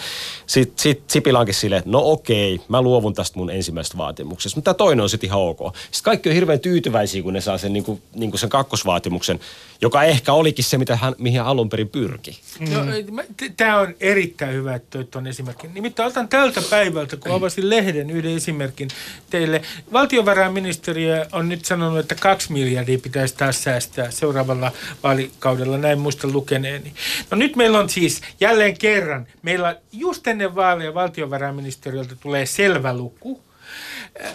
[0.46, 4.56] Sitten sit Sipilä onkin silleen, että no okei, mä luovun tästä mun ensimmäisestä vaatimuksesta.
[4.56, 5.58] Mutta tämä toinen on sitten ihan ok.
[5.58, 9.40] Sitten kaikki on hirveän tyytyväisiä, kun ne saa sen, niin kuin, niin kuin sen kakkosvaatimuksen,
[9.80, 12.38] joka ehkä olikin se, mitä hän, mihin alun perin pyrki.
[12.60, 12.80] No,
[13.56, 15.74] Tämä on erittäin hyvä, että tuon esimerkin.
[15.74, 18.88] Nimittäin otan tältä päivältä, kun avasin lehden yhden esimerkin
[19.30, 19.62] teille.
[19.92, 24.72] Valtiovarainministeriö on nyt sanonut, että kaksi miljardia pitäisi taas säästää seuraavalla
[25.02, 26.94] vaalikaudella, näin muista lukeneeni.
[27.30, 33.40] No nyt meillä on siis jälleen kerran, meillä just ennen vaaleja valtiovarainministeriöltä tulee selvä luku,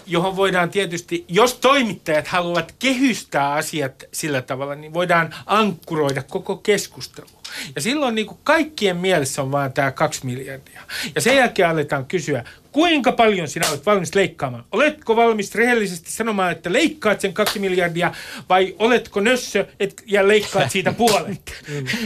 [0.06, 7.28] johon voidaan tietysti, jos toimittajat haluavat kehystää asiat sillä tavalla, niin voidaan ankkuroida koko keskustelu.
[7.76, 10.82] Ja silloin niin kuin kaikkien mielessä on vaan tämä kaksi miljardia.
[11.16, 14.64] Ja sen jälkeen aletaan kysyä, kuinka paljon sinä olet valmis leikkaamaan?
[14.72, 18.14] Oletko valmis rehellisesti sanomaan, että leikkaat sen kaksi miljardia
[18.50, 21.64] vai oletko nössö et, ja leikkaat siitä puolet?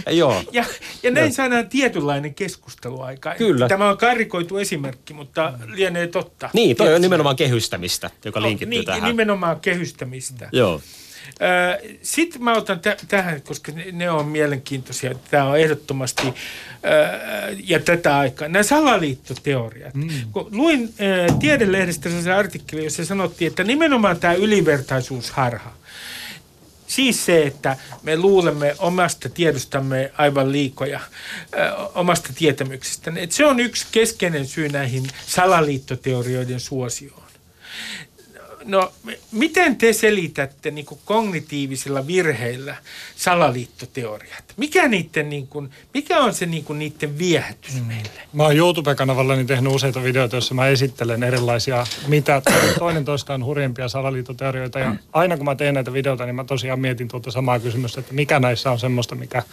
[0.10, 0.44] Joo.
[0.52, 0.66] Ja,
[1.04, 3.36] ja näin saadaan tietynlainen keskustelu aikaan.
[3.36, 3.68] Kyllä.
[3.68, 6.50] Tämä on karikoitu esimerkki, mutta lienee totta.
[6.54, 9.04] Niin, toi on nimenomaan kehystämistä, joka linkittyy niin, tähän.
[9.04, 10.50] Nimenomaan kehystämistä.
[10.52, 10.82] Joo.
[12.02, 15.16] Sitten mä otan tä- tähän, koska ne, ne on mielenkiintoisia.
[15.32, 16.34] Tämä on ehdottomasti, äh,
[17.64, 19.94] ja tätä aikaa, nämä salaliittoteoriat.
[19.94, 20.10] Mm.
[20.32, 25.80] Kun luin äh, Tiedelehdestä sellaisen artikkelin, jossa sanottiin, että nimenomaan tämä ylivertaisuusharha,
[26.90, 31.00] Siis se, että me luulemme omasta tiedostamme aivan liikoja,
[31.54, 33.12] ö, omasta tietämyksestä.
[33.16, 37.24] Että se on yksi keskeinen syy näihin salaliittoteorioiden suosioon.
[38.66, 38.92] No,
[39.32, 42.76] miten te selitätte niin kuin kognitiivisilla virheillä
[43.16, 44.44] salaliittoteoriat?
[44.58, 47.88] Mikä, niiden, niin kuin, mikä on se niin kuin niiden viehätys mm.
[47.88, 48.22] meille?
[48.34, 52.42] Mä oon YouTube-kanavallani tehnyt useita videoita, joissa mä esittelen erilaisia, mitä
[52.80, 54.80] toinen toistaan hurjempia salaliittoteorioita.
[54.80, 58.14] Ja aina kun mä teen näitä videoita, niin mä tosiaan mietin tuota samaa kysymystä, että
[58.14, 59.44] mikä näissä on semmoista, mikä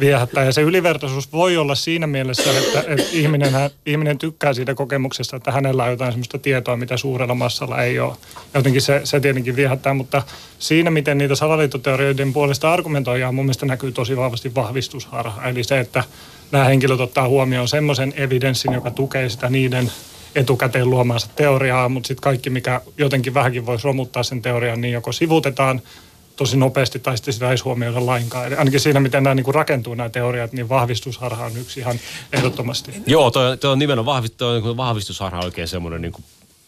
[0.00, 0.44] viehättää.
[0.44, 3.52] Ja se ylivertaisuus voi olla siinä mielessä, että, että ihminen,
[3.86, 8.14] ihminen tykkää siitä kokemuksesta, että hänellä on jotain semmoista tietoa, mitä suurella massalla ei ole.
[8.54, 10.22] Jotenkin se, se tietenkin viehättää, mutta
[10.58, 15.48] siinä, miten niitä salaliittoteorioiden puolesta argumentoidaan, mun mielestä näkyy tosi vahvasti vahvistusharha.
[15.48, 16.04] Eli se, että
[16.52, 19.92] nämä henkilöt ottaa huomioon semmoisen evidenssin, joka tukee sitä niiden
[20.34, 25.12] etukäteen luomaansa teoriaa, mutta sitten kaikki, mikä jotenkin vähänkin voisi romuttaa sen teorian, niin joko
[25.12, 25.82] sivutetaan
[26.38, 28.46] tosi nopeasti tai sitten sitä ei huomioida lainkaan.
[28.46, 32.00] Eli ainakin siinä, miten nämä niin rakentuu nämä teoriat, niin vahvistusharha on yksi ihan
[32.32, 32.92] ehdottomasti.
[33.06, 36.12] Joo, toi, toi on nimenomaan vahvist, toi on niin vahvistusharha oikein semmoinen niin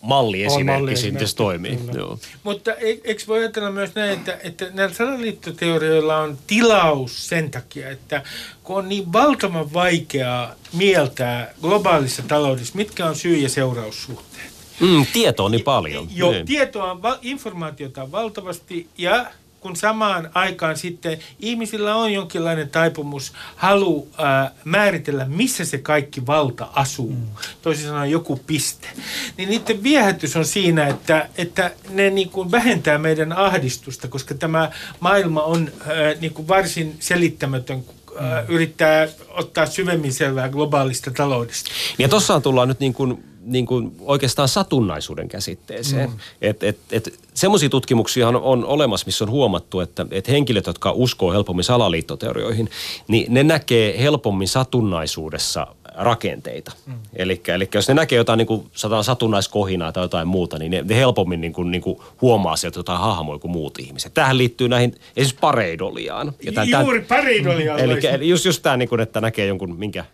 [0.01, 1.79] malliesimerkki, siitä se toimii.
[1.95, 2.19] Joo.
[2.43, 7.91] Mutta e- eikö voi ajatella myös näin, että, että näillä salaliittoteorioilla on tilaus sen takia,
[7.91, 8.23] että
[8.63, 14.51] kun on niin valtavan vaikeaa mieltää globaalissa taloudessa, mitkä on syy- ja seuraussuhteet.
[14.81, 16.09] Mm, tietoa on niin paljon.
[16.15, 16.47] Jo, Niin.
[16.47, 19.27] tietoa, informaatiota on valtavasti ja
[19.61, 26.69] kun samaan aikaan sitten ihmisillä on jonkinlainen taipumus, halu ää, määritellä, missä se kaikki valta
[26.75, 27.27] asuu, mm.
[27.63, 28.89] toisin sanoen joku piste,
[29.37, 34.71] niin niiden viehätys on siinä, että, että ne niin kuin vähentää meidän ahdistusta, koska tämä
[35.01, 41.71] maailma on ää, niin kuin varsin selittämätön, kun ää, yrittää ottaa syvemmin selvää globaalista taloudesta.
[41.99, 46.11] Ja tuossa tullaan nyt niin kuin, niin kuin oikeastaan satunnaisuuden käsitteeseen.
[46.11, 46.17] Mm.
[46.43, 50.93] Et, et, et, semmoisia tutkimuksia on, on olemassa, missä on huomattu, että et henkilöt, jotka
[50.93, 52.71] uskoo helpommin salaliittoteorioihin,
[53.09, 56.73] niin ne näkee helpommin satunnaisuudessa rakenteita.
[56.87, 56.95] Mm.
[57.17, 57.43] Eli
[57.75, 58.67] jos ne näkee jotain niin kuin
[59.03, 63.01] satunnaiskohinaa tai jotain muuta, niin ne, ne helpommin niin kuin, niin kuin huomaa sieltä jotain
[63.01, 64.15] hahmoja kuin muut ihmiset.
[64.15, 66.33] Tähän liittyy näihin esimerkiksi pareidoliaan.
[66.43, 70.05] Ja tän- Juuri pareidolia Eli eli just, just tämä, niin kuin, että näkee jonkun, minkä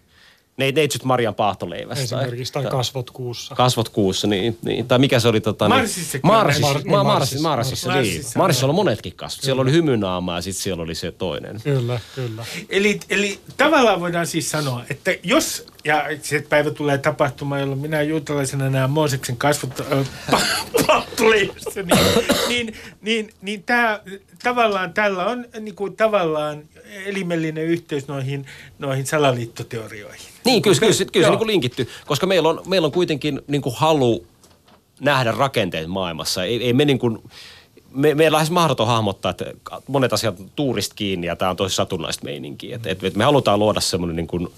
[0.56, 2.04] ne, neitsyt Marjan paahtoleivästä.
[2.04, 3.54] Esimerkiksi tai kasvot kuussa.
[3.54, 4.88] Kasvot kuussa, niin, niin.
[4.88, 5.40] Tai mikä se oli?
[5.40, 7.92] Tota, niin, Marsissa, Mar- Marsissa, Marsissa, Marsissa.
[7.92, 8.24] niin.
[8.36, 9.44] Marsissa oli monetkin kasvot.
[9.44, 11.60] Siellä oli hymynaama ja sitten siellä oli se toinen.
[11.64, 12.44] Kyllä, kyllä.
[12.68, 18.02] Eli, eli tavallaan voidaan siis sanoa, että jos, ja se päivä tulee tapahtumaan, jolloin minä
[18.02, 19.70] juutalaisena näen Mooseksen kasvot
[20.86, 21.98] pattuleivassa, niin,
[22.48, 24.00] niin, niin, niin tämä,
[24.42, 26.62] tavallaan tällä on niin kuin, tavallaan
[27.06, 28.46] elimellinen yhteys noihin,
[28.78, 30.26] noihin salaliittoteorioihin.
[30.44, 33.40] Niin, kyllä, kyllä, kyllä, kyllä se niin kuin linkitty, koska meillä on, meillä on kuitenkin
[33.46, 34.26] niin kuin halu
[35.00, 36.44] nähdä rakenteet maailmassa.
[36.44, 37.18] Ei, ei me niin kuin,
[37.90, 39.44] me, me lähes mahdoton hahmottaa, että
[39.86, 42.78] monet asiat on tuurista kiinni ja tämä on tosi satunnaista meininkiä.
[42.84, 44.48] Et, et me halutaan luoda semmoinen niin kuin,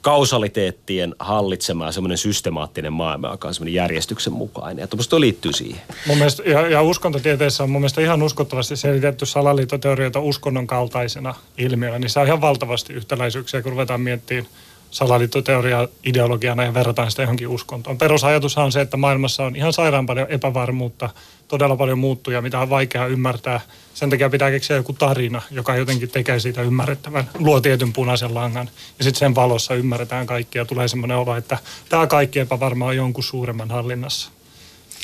[0.00, 4.82] kausaliteettien hallitsemaan semmoinen systemaattinen maailma, joka on semmoinen järjestyksen mukainen.
[4.82, 5.82] Ja tuommoista liittyy siihen.
[6.06, 11.98] Mun mielestä, ja, ja uskontotieteessä on mun mielestä ihan uskottavasti selitetty salaliittoteorioita uskonnon kaltaisena ilmiönä.
[11.98, 14.46] Niin se on ihan valtavasti yhtäläisyyksiä, kun ruvetaan miettimään
[14.94, 17.98] salaliittoteoria ideologiana ja verrataan sitä johonkin uskontoon.
[17.98, 21.10] Perusajatus on se, että maailmassa on ihan sairaan paljon epävarmuutta,
[21.48, 23.60] todella paljon muuttuja, mitä on vaikea ymmärtää.
[23.94, 28.70] Sen takia pitää keksiä joku tarina, joka jotenkin tekee siitä ymmärrettävän, luo tietyn punaisen langan.
[28.98, 32.96] Ja sitten sen valossa ymmärretään kaikki ja tulee semmoinen olo, että tämä kaikki epävarma on
[32.96, 34.30] jonkun suuremman hallinnassa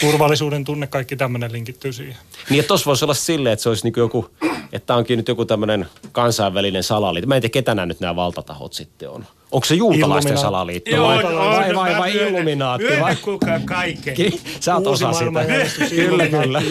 [0.00, 2.16] turvallisuuden tunne, kaikki tämmöinen linkittyy siihen.
[2.50, 4.30] Niin, tuossa voisi olla silleen, että se olisi niin joku,
[4.72, 7.28] että onkin nyt joku tämmöinen kansainvälinen salaliitto.
[7.28, 9.26] Mä en tiedä, ketä nämä nyt nämä valtatahot sitten on.
[9.52, 12.86] Onko se juutalaisten Illumina- salaliitto Joo, vai, on, vai, vai, vai Illuminaatti?
[12.86, 12.96] Vai?
[12.96, 14.14] Myönnän kuulkaa kaiken.
[14.14, 15.44] Ki- Sä oot osa sitä.
[15.88, 16.62] Kyllä, kyllä.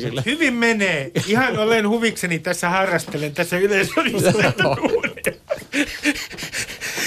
[0.00, 0.22] kyllä.
[0.26, 1.10] Hyvin menee.
[1.28, 4.32] Ihan olen huvikseni tässä harrastelen tässä yleisöllistä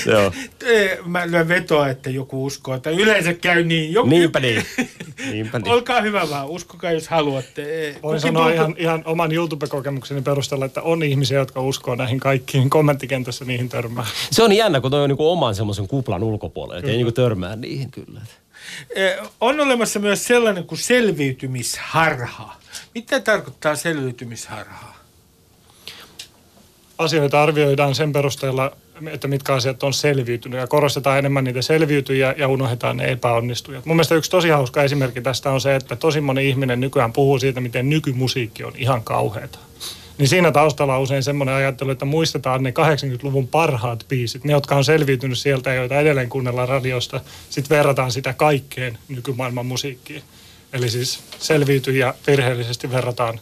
[0.05, 0.31] Joo.
[1.05, 3.93] Mä lyön vetoa, että joku uskoo, että yleensä käy niin.
[3.93, 4.65] Joku, Niinpä niin.
[5.31, 5.71] Niinpä niin.
[5.71, 7.63] Olkaa hyvä vaan, uskokaa jos haluatte.
[7.93, 12.19] Voin Kukin sanoa puhuu- ihan, ihan oman YouTube-kokemukseni perusteella, että on ihmisiä, jotka uskoo näihin
[12.19, 12.69] kaikkiin.
[12.69, 14.05] Kommenttikentässä niihin törmää.
[14.31, 17.55] Se on jännä, kun toi on niinku oman semmoisen kuplan ulkopuolella, että ei niinku törmää
[17.55, 18.21] niihin kyllä.
[18.95, 22.55] Eh, On olemassa myös sellainen kuin selviytymisharha.
[22.95, 24.95] Mitä tarkoittaa selviytymisharha?
[26.97, 28.71] Asioita arvioidaan sen perusteella,
[29.11, 33.85] että mitkä asiat on selviytynyt ja korostetaan enemmän niitä selviytyjiä ja unohdetaan ne epäonnistujat.
[33.85, 37.39] Mun mielestä yksi tosi hauska esimerkki tästä on se, että tosi moni ihminen nykyään puhuu
[37.39, 39.59] siitä, miten nykymusiikki on ihan kauheata.
[40.17, 44.75] Niin siinä taustalla on usein semmoinen ajattelu, että muistetaan ne 80-luvun parhaat biisit, ne jotka
[44.75, 47.21] on selviytynyt sieltä ja joita edelleen kuunnellaan radiosta.
[47.49, 50.23] Sitten verrataan sitä kaikkeen nykymaailman musiikkiin.
[50.73, 53.39] Eli siis selviytyjiä virheellisesti verrataan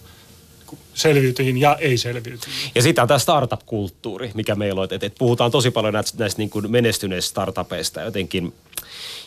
[0.93, 2.71] selviytyihin ja ei-selviytyihin.
[2.75, 6.39] Ja sitten on tämä startup-kulttuuri, mikä meillä on, että, että puhutaan tosi paljon näistä, näistä
[6.39, 8.53] niin kuin menestyneistä startupeista jotenkin,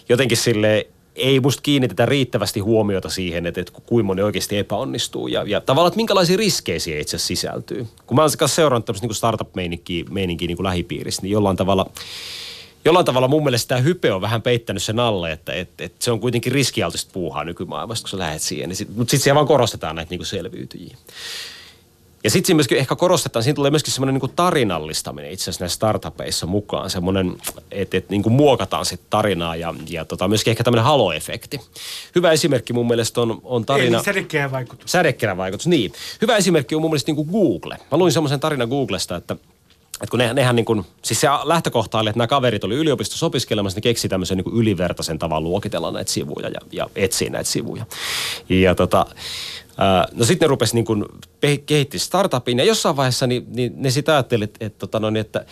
[0.09, 0.87] jotenkin sille
[1.17, 5.89] ei musta kiinnitetä riittävästi huomiota siihen, että, että kuinka moni oikeasti epäonnistuu ja, ja tavallaan,
[5.89, 7.87] että minkälaisia riskejä siihen itse asiassa sisältyy.
[8.07, 11.91] Kun mä kanssa seurannut tämmöistä niin startup-meininkiä meininkiä niin kuin lähipiirissä, niin jollain tavalla
[12.87, 16.11] jollain tavalla mun mielestä tämä hype on vähän peittänyt sen alle, että, että, että se
[16.11, 18.69] on kuitenkin riskialtista puuhaa nykymaailmasta, kun sä lähdet siihen.
[18.69, 20.97] Niin mutta sitten siellä vaan korostetaan näitä niin selviytyjiä.
[22.25, 25.77] Ja sitten siinä myöskin ehkä korostetaan, siinä tulee myöskin semmoinen niin tarinallistaminen itse asiassa näissä
[25.77, 26.91] startupeissa mukaan.
[26.91, 27.37] Semmoinen,
[27.71, 31.61] että, että niin muokataan sitä tarinaa ja, ja tota, myöskin ehkä tämmöinen halo-efekti.
[32.15, 33.99] Hyvä esimerkki mun mielestä on, on tarina...
[33.99, 34.93] Eli sädekeä vaikutus.
[34.93, 35.93] Sädekerän vaikutus, niin.
[36.21, 37.79] Hyvä esimerkki on mun mielestä niin kuin Google.
[37.91, 39.37] Mä luin semmoisen tarinan Googlesta, että
[40.03, 43.27] että kun ne, nehän niin kuin, siis se lähtökohta oli, että nämä kaverit oli yliopistossa
[43.27, 47.87] opiskelemassa, ne keksi tämmöisen niin ylivertaisen tavan luokitella näitä sivuja ja, ja etsiä näitä sivuja.
[48.49, 49.07] Ja tota,
[50.13, 51.05] no sitten ne rupesi niin
[51.41, 55.17] pe- kehitti startupin ja jossain vaiheessa niin, niin ne sitä ajatteli, että, että, tota noin,
[55.17, 55.47] että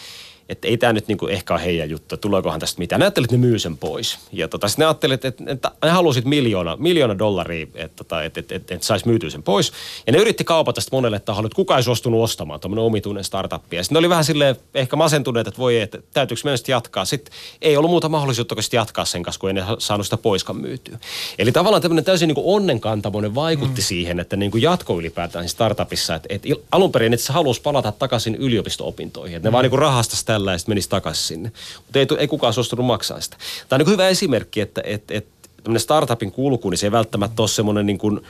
[0.48, 2.98] että ei tämä nyt niinku ehkä ole heidän juttu, tuleekohan tästä mitään.
[2.98, 4.18] Ne ajattelivat, että ne myy sen pois.
[4.32, 8.40] Ja tota, sitten ne ajattelivat, että, että ne halusivat miljoona, miljoona dollaria, että, tota, että,
[8.40, 9.72] että, että, että saisi myytyä sen pois.
[10.06, 13.72] Ja ne yritti kaupata sitä monelle taholle, että kukaan ei suostunut ostamaan tuommoinen omituinen startup.
[13.72, 17.04] Ja sitten ne oli vähän silleen ehkä masentuneet, että voi, että täytyykö meidän sitten jatkaa.
[17.04, 20.60] Sitten ei ollut muuta mahdollisuutta kuin jatkaa sen kanssa, kun ei ne saanut sitä poiskaan
[20.60, 20.98] myytyä.
[21.38, 23.84] Eli tavallaan tämmöinen täysin niin onnenkantamoinen vaikutti mm.
[23.84, 26.14] siihen, että niin kuin jatko ylipäätään startupissa.
[26.14, 29.36] Että, että alun perin että se halusi palata takaisin yliopisto-opintoihin.
[29.36, 29.52] Että ne mm.
[29.52, 31.52] vaan niin kuin rahastas sitten menisi takaisin sinne.
[31.76, 33.36] Mutta ei, ei kukaan suostunut maksaa sitä.
[33.68, 37.42] Tämä on niin hyvä esimerkki, että, että, että tämmöinen startupin kulku, niin se ei välttämättä
[37.42, 38.20] ole semmoinen niin kuin,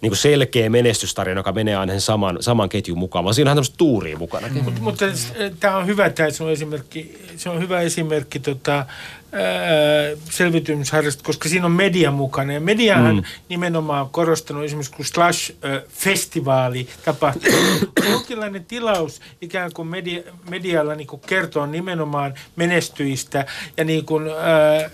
[0.00, 3.74] niin kuin selkeä menestystarina, joka menee aina saman, saman ketjun mukaan, vaan siinä on tämmöistä
[3.78, 4.48] tuuria mukana.
[4.48, 4.72] Mm.
[4.80, 5.04] Mutta
[5.60, 8.86] tämä on hyvä, tämä on esimerkki, se on hyvä esimerkki tota,
[10.30, 12.52] selviytymisharrasta, koska siinä on media mukana.
[12.52, 13.22] Ja mediahan mm.
[13.48, 17.52] nimenomaan korostanut esimerkiksi, kun Slash-festivaali tapahtuu,
[18.12, 24.74] jonkinlainen tilaus ikään kuin media, medialla niin kuin kertoo nimenomaan menestyistä ja niin kuin, ää,
[24.74, 24.90] ää,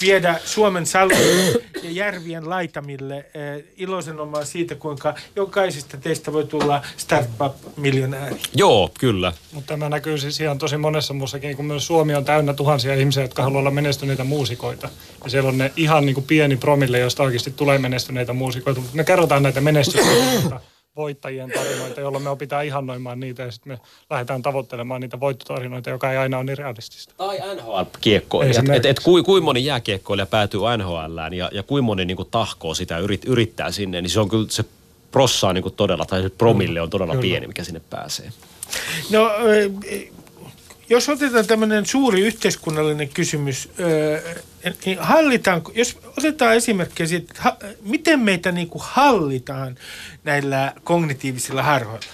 [0.00, 8.36] viedä Suomen salojen ja järvien laitamille äh, ilosanomaa siitä, kuinka jokaisesta teistä voi tulla startup-miljonääri.
[8.54, 9.32] Joo, kyllä.
[9.52, 13.22] Mutta tämä näkyy siis ihan tosi monessa muussakin, kun myös Suomi on täynnä tuhansia ihmisiä,
[13.22, 14.88] jotka haluaa olla menestyneitä muusikoita.
[15.24, 18.96] Ja siellä on ne ihan niin kuin pieni promille, josta oikeasti tulee menestyneitä muusikoita, mutta
[18.96, 20.60] me kerrotaan näitä menestyksiä
[20.96, 23.78] voittajien tarinoita, jolloin me opitaan ihannoimaan niitä ja sitten me
[24.10, 27.14] lähdetään tavoittelemaan niitä voittotarinoita, joka ei aina ole niin realistista.
[27.16, 28.68] Tai NHL-kiekkoilijat.
[28.68, 32.28] Et, et, et kuin, kuin moni jääkiekkoilija päätyy NHLään ja, ja kuin moni niin kuin
[32.30, 34.64] tahkoo sitä yrit, yrittää sinne, niin se on kyllä se
[35.10, 37.22] prossa on niin kuin todella, tai se promille on todella Kyllä.
[37.22, 38.32] pieni, mikä sinne pääsee.
[39.10, 39.30] No,
[40.88, 43.68] jos otetaan tämmöinen suuri yhteiskunnallinen kysymys,
[44.84, 49.76] niin hallitaanko, jos otetaan esimerkkejä siitä, että miten meitä niin kuin hallitaan
[50.24, 52.12] näillä kognitiivisilla harhoilla.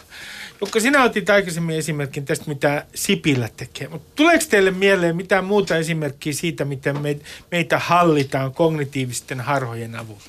[0.60, 5.76] Jukka, sinä otit aikaisemmin esimerkin tästä, mitä Sipilä tekee, mutta tuleeko teille mieleen mitään muuta
[5.76, 7.16] esimerkkiä siitä, miten me,
[7.50, 10.22] meitä hallitaan kognitiivisten harhojen avulla?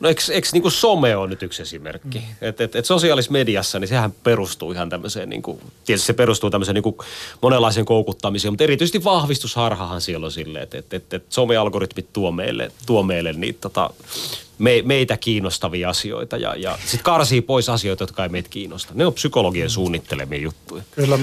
[0.00, 2.18] No eikö, eikö niin kuin some on nyt yksi esimerkki?
[2.18, 2.48] Mm.
[2.48, 6.50] Et, et, et sosiaalisessa mediassa, niin sehän perustuu ihan tämmöiseen, niin kuin, tietysti se perustuu
[6.50, 6.96] tämmöiseen niin kuin
[7.42, 12.72] monenlaiseen koukuttamiseen, mutta erityisesti vahvistusharhahan siellä on silleen, että et, et, et somealgoritmit tuo meille,
[12.86, 13.90] tuo meille niitä tota,
[14.58, 18.92] me, meitä kiinnostavia asioita ja, ja sitten karsii pois asioita, jotka ei meitä kiinnosta.
[18.94, 20.82] Ne on psykologien suunnittelemia juttuja.
[20.90, 21.18] Kyllä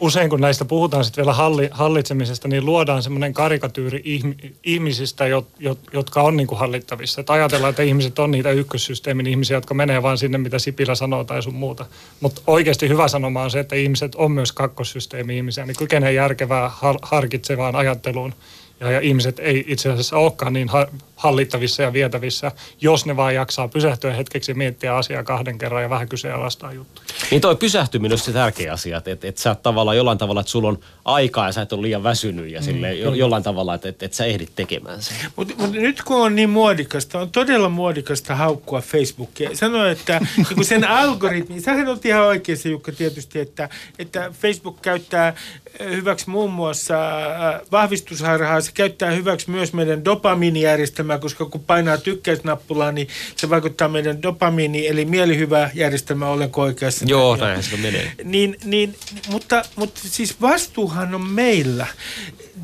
[0.00, 4.34] usein kun näistä puhutaan sitten vielä halli, hallitsemisesta, niin luodaan semmoinen karikatyyri ihmi,
[4.64, 7.20] ihmisistä, jot, jot, jotka on niin kuin hallittavissa.
[7.20, 11.24] Että ajatellaan, että ihmiset on niitä ykkössysteemin ihmisiä, jotka menee vaan sinne, mitä Sipilä sanoo
[11.24, 11.86] tai sun muuta.
[12.20, 16.70] Mutta oikeasti hyvä sanoma on se, että ihmiset on myös kakkossysteemi ihmisiä, niin kykenee järkevään,
[16.74, 18.34] har, harkitsevaan ajatteluun.
[18.80, 20.86] Ja, ja ihmiset ei itse asiassa olekaan niin ha-
[21.18, 25.90] hallittavissa ja vietävissä, jos ne vaan jaksaa pysähtyä hetkeksi ja miettiä asiaa kahden kerran ja
[25.90, 27.08] vähän kyseenalaistaa juttuja.
[27.30, 30.50] Niin toi pysähtyminen on se tärkeä asia, että et, et sä tavallaan jollain tavalla, että
[30.50, 33.88] sulla on aikaa ja sä et ole liian väsynyt ja silleen, jo, jollain tavalla, että
[33.88, 35.16] et, et sä ehdit tekemään sen.
[35.36, 39.50] Mutta mut nyt kun on niin muodikasta, on todella muodikasta haukkua Facebookia.
[39.54, 40.20] Sano, että
[40.56, 45.34] niin sen algoritmi, sähän on ihan oikeassa Jukka tietysti, että, että Facebook käyttää
[45.78, 51.98] eh, hyväksi muun muassa äh, vahvistusharhaa, se käyttää hyväksi myös meidän dopamiinijärjestelmää, koska kun painaa
[51.98, 57.04] tykkäysnappulaa, niin se vaikuttaa meidän dopamiini, eli mielihyvä järjestelmä, olenko oikeassa?
[57.08, 57.62] Joo, näin?
[57.62, 58.12] se menee.
[58.24, 58.96] Niin, niin,
[59.28, 61.86] mutta, mutta siis vastuuhan on meillä.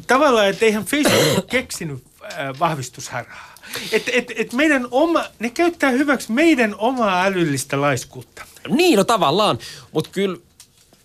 [0.07, 2.31] Tavallaan, että eihän Facebook ole keksinyt äh,
[2.61, 3.55] vahvistusharhaa.
[3.93, 8.45] Et, et, et meidän oma, ne käyttää hyväksi meidän omaa älyllistä laiskuutta.
[8.69, 9.59] Niin, no tavallaan,
[9.93, 10.39] mutta kyllä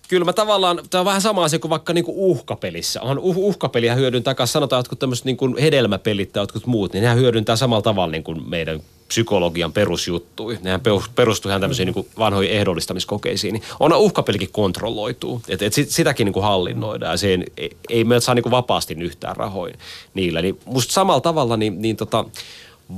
[0.10, 3.02] Kyllä mä tavallaan, tämä on vähän sama asia kuin vaikka niinku uhkapelissä.
[3.02, 7.18] On uh, uhkapeliä hyödyntää, kanssa sanotaan jotkut tämmöiset niinku hedelmäpelit tai jotkut muut, niin nehän
[7.18, 10.58] hyödyntää samalla tavalla niin kuin meidän psykologian perusjuttuja.
[10.62, 13.54] Nehän perus- perustuu ihan tämmöisiin niinku vanhoihin ehdollistamiskokeisiin.
[13.54, 17.18] Niin on uhkapelikin kontrolloituu, että et sit, sitäkin niinku hallinnoidaan.
[17.18, 19.74] Se ei, ei me saa niinku vapaasti yhtään rahoin
[20.14, 20.42] niillä.
[20.42, 22.26] Niin musta samalla tavalla, niin, niin tota,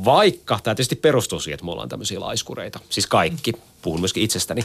[0.05, 4.61] vaikka tämä tietysti perustuu siihen, että me ollaan tämmöisiä laiskureita, siis kaikki, puhun myöskin itsestäni,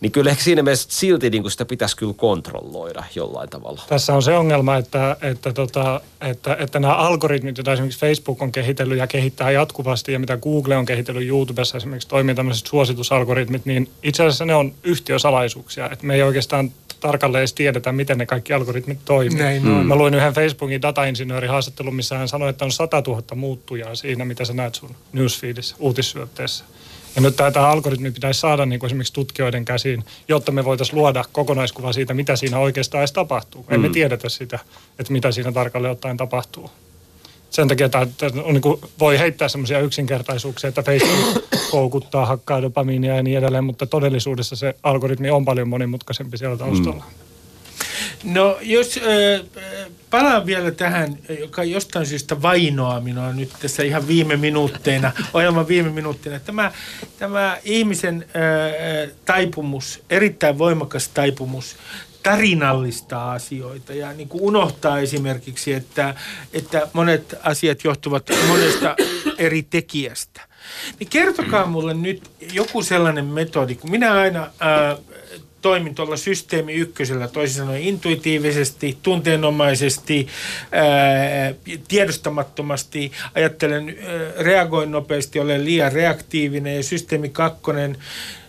[0.00, 3.82] niin kyllä ehkä siinä mielessä silti niin kuin sitä pitäisi kyllä kontrolloida jollain tavalla.
[3.88, 8.52] Tässä on se ongelma, että, että, tota, että, että nämä algoritmit, joita esimerkiksi Facebook on
[8.52, 13.90] kehitellyt ja kehittää jatkuvasti, ja mitä Google on kehitellyt YouTubessa esimerkiksi toimii tämmöiset suositusalgoritmit, niin
[14.02, 15.90] itse asiassa ne on yhtiösalaisuuksia.
[15.90, 19.38] Että me ei oikeastaan tarkalleen edes tiedetä, miten ne kaikki algoritmit toimii.
[19.38, 19.86] Näin on.
[19.86, 24.24] Mä luin yhden Facebookin datainsinöörin haastattelun, missä hän sanoi, että on 100 000 muuttujaa siinä,
[24.24, 26.64] mitä sä näet sun newsfeedissä, uutissyötteessä.
[27.16, 30.98] Ja nyt tämä, tämä algoritmi pitäisi saada niin kuin esimerkiksi tutkijoiden käsiin, jotta me voitaisiin
[30.98, 33.62] luoda kokonaiskuva siitä, mitä siinä oikeastaan edes tapahtuu.
[33.68, 33.74] Mm.
[33.74, 34.58] Emme tiedetä sitä,
[34.98, 36.70] että mitä siinä tarkalleen ottaen tapahtuu.
[37.50, 38.06] Sen takia tämä,
[38.44, 43.64] on niin kuin, voi heittää semmoisia yksinkertaisuuksia, että Facebook koukuttaa, hakkaa dopamiinia ja niin edelleen,
[43.64, 47.04] mutta todellisuudessa se algoritmi on paljon monimutkaisempi siellä taustalla.
[47.08, 47.28] Mm.
[48.24, 49.46] No jos äh,
[50.10, 55.90] palaan vielä tähän, joka jostain syystä vainoaa minua nyt tässä ihan viime minuutteina, ohjelman viime
[55.90, 56.40] minuutteina.
[56.40, 56.72] Tämä,
[57.18, 61.76] tämä ihmisen äh, taipumus, erittäin voimakas taipumus
[62.28, 66.14] tarinallistaa asioita ja niin kuin unohtaa esimerkiksi, että,
[66.52, 68.96] että monet asiat johtuvat monesta
[69.38, 70.40] eri tekijästä.
[71.00, 74.96] Niin kertokaa mulle nyt joku sellainen metodi, kun minä aina ää,
[75.60, 80.28] toimin tuolla systeemi ykkösellä, toisin sanoen intuitiivisesti, tunteenomaisesti,
[80.72, 81.54] ää,
[81.88, 87.96] tiedostamattomasti, ajattelen, ää, reagoin nopeasti, olen liian reaktiivinen ja systeemi kakkonen,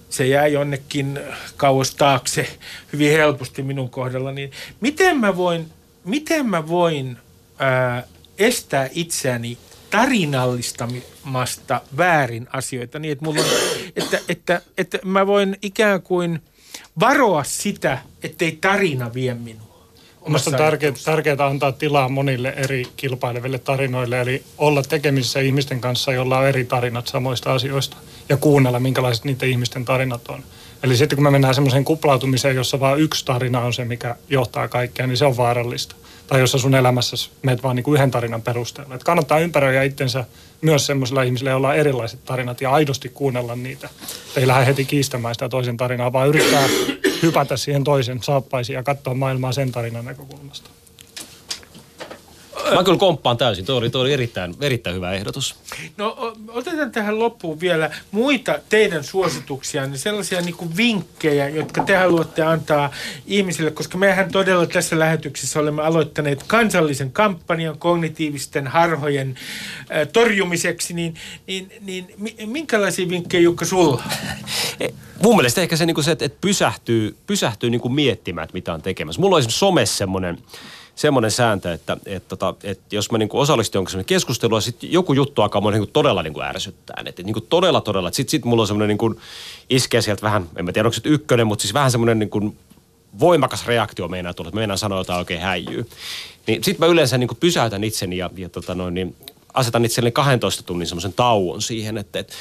[0.10, 1.20] se jää jonnekin
[1.57, 2.47] kauas taakse
[2.93, 4.51] hyvin helposti minun kohdalla, niin
[4.82, 5.66] miten mä voin,
[6.05, 7.18] miten mä voin
[7.60, 8.03] ää,
[8.39, 9.57] estää itseäni
[9.89, 12.99] tarinallistamasta väärin asioita?
[12.99, 13.47] Niin, että, mulla on,
[13.95, 16.41] että, että, että mä voin ikään kuin
[16.99, 19.70] varoa sitä, ettei tarina vie minua.
[20.26, 26.14] Mielestäni on tärkeää, tärkeää antaa tilaa monille eri kilpaileville tarinoille, eli olla tekemisissä ihmisten kanssa,
[26.14, 27.97] joilla on eri tarinat samoista asioista,
[28.30, 30.44] ja kuunnella, minkälaiset niiden ihmisten tarinat on.
[30.84, 34.68] Eli sitten kun me mennään semmoiseen kuplautumiseen, jossa vain yksi tarina on se, mikä johtaa
[34.68, 35.96] kaikkea, niin se on vaarallista.
[36.28, 38.96] tai jossa sun elämässä meet vaan niin kuin yhden tarinan perusteella.
[38.96, 40.26] Et kannattaa ympäröidä itsensä
[40.62, 43.90] myös semmoisilla ihmisillä, joilla on erilaiset tarinat ja aidosti kuunnella niitä.
[44.36, 46.68] Ei lähde heti kiistämään sitä toisen tarinaa, vaan yrittää
[47.22, 50.70] hypätä siihen toisen saappaisiin ja katsoa maailmaa sen tarinan näkökulmasta.
[52.76, 53.65] Mä kyllä komppaan täysin.
[53.65, 55.55] Tuo oli, tuo oli erittäin, erittäin hyvä ehdotus.
[55.97, 61.95] No otetaan tähän loppuun vielä muita teidän suosituksia, niin sellaisia niin kuin vinkkejä, jotka te
[61.95, 62.91] haluatte antaa
[63.28, 69.36] ihmisille, koska mehän todella tässä lähetyksessä olemme aloittaneet kansallisen kampanjan kognitiivisten harhojen
[69.80, 71.13] äh, torjumiseksi, niin,
[71.47, 74.03] niin, niin minkälaisia vinkkejä Jukka sulla?
[74.80, 74.88] E,
[75.24, 78.74] mun mielestä ehkä se, niin kuin se että pysähtyy, pysähtyy niin kuin miettimään, että mitä
[78.74, 79.22] on tekemässä.
[79.22, 80.38] Mulla on esimerkiksi somessa semmoinen
[81.00, 85.14] semmoinen sääntö, että, että, että, että jos mä niin osallistun jonkin keskusteluun ja sitten joku
[85.14, 87.04] juttu alkaa mua niin todella niin kuin ärsyttää.
[87.06, 88.12] Että niin kuin todella, todella.
[88.12, 89.16] Sitten sit mulla on semmoinen niin kuin
[89.70, 92.58] iskee sieltä vähän, en mä tiedä onko se ykkönen, mutta siis vähän semmoinen niin kuin
[93.20, 95.89] voimakas reaktio meinaa tulla, että meinaa sanoa jotain oikein häijyy.
[96.47, 99.16] Niin sitten mä yleensä niin kuin pysäytän itseni ja, ja tota noin, niin
[99.54, 102.34] asetan itselleni 12 tunnin semmoisen tauon siihen, että, että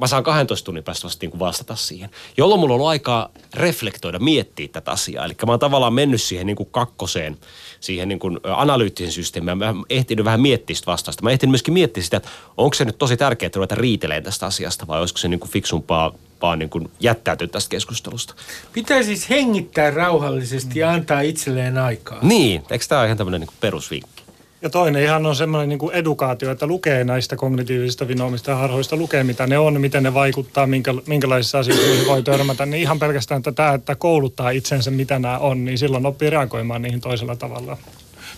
[0.00, 2.10] mä saan 12 tunnin päästä vasta niin vastata siihen.
[2.36, 5.24] Jolloin mulla on ollut aikaa reflektoida, miettiä tätä asiaa.
[5.24, 7.38] Eli mä oon tavallaan mennyt siihen niin kuin kakkoseen,
[7.80, 9.58] siihen niin kuin analyyttisen systeemiin.
[9.58, 11.22] Mä ehtinyt vähän miettiä sitä vastausta.
[11.22, 14.86] Mä ehtinyt myöskin miettiä sitä, että onko se nyt tosi tärkeää ruveta riitelemään tästä asiasta
[14.86, 18.34] vai olisiko se niin kuin fiksumpaa vaan niin kuin jättäytyä tästä keskustelusta.
[18.72, 22.18] Pitää siis hengittää rauhallisesti ja antaa itselleen aikaa.
[22.22, 24.25] Niin, eikö tämä ole ihan tämmöinen niin perusvinkki?
[24.66, 29.24] Ja toinen ihan on semmoinen niin edukaatio, että lukee näistä kognitiivisista vinoomista ja harhoista, lukee
[29.24, 32.66] mitä ne on, miten ne vaikuttaa, minkä, minkälaisissa asioissa voi törmätä.
[32.66, 37.00] Niin ihan pelkästään tätä, että kouluttaa itsensä, mitä nämä on, niin silloin oppii reagoimaan niihin
[37.00, 37.76] toisella tavalla.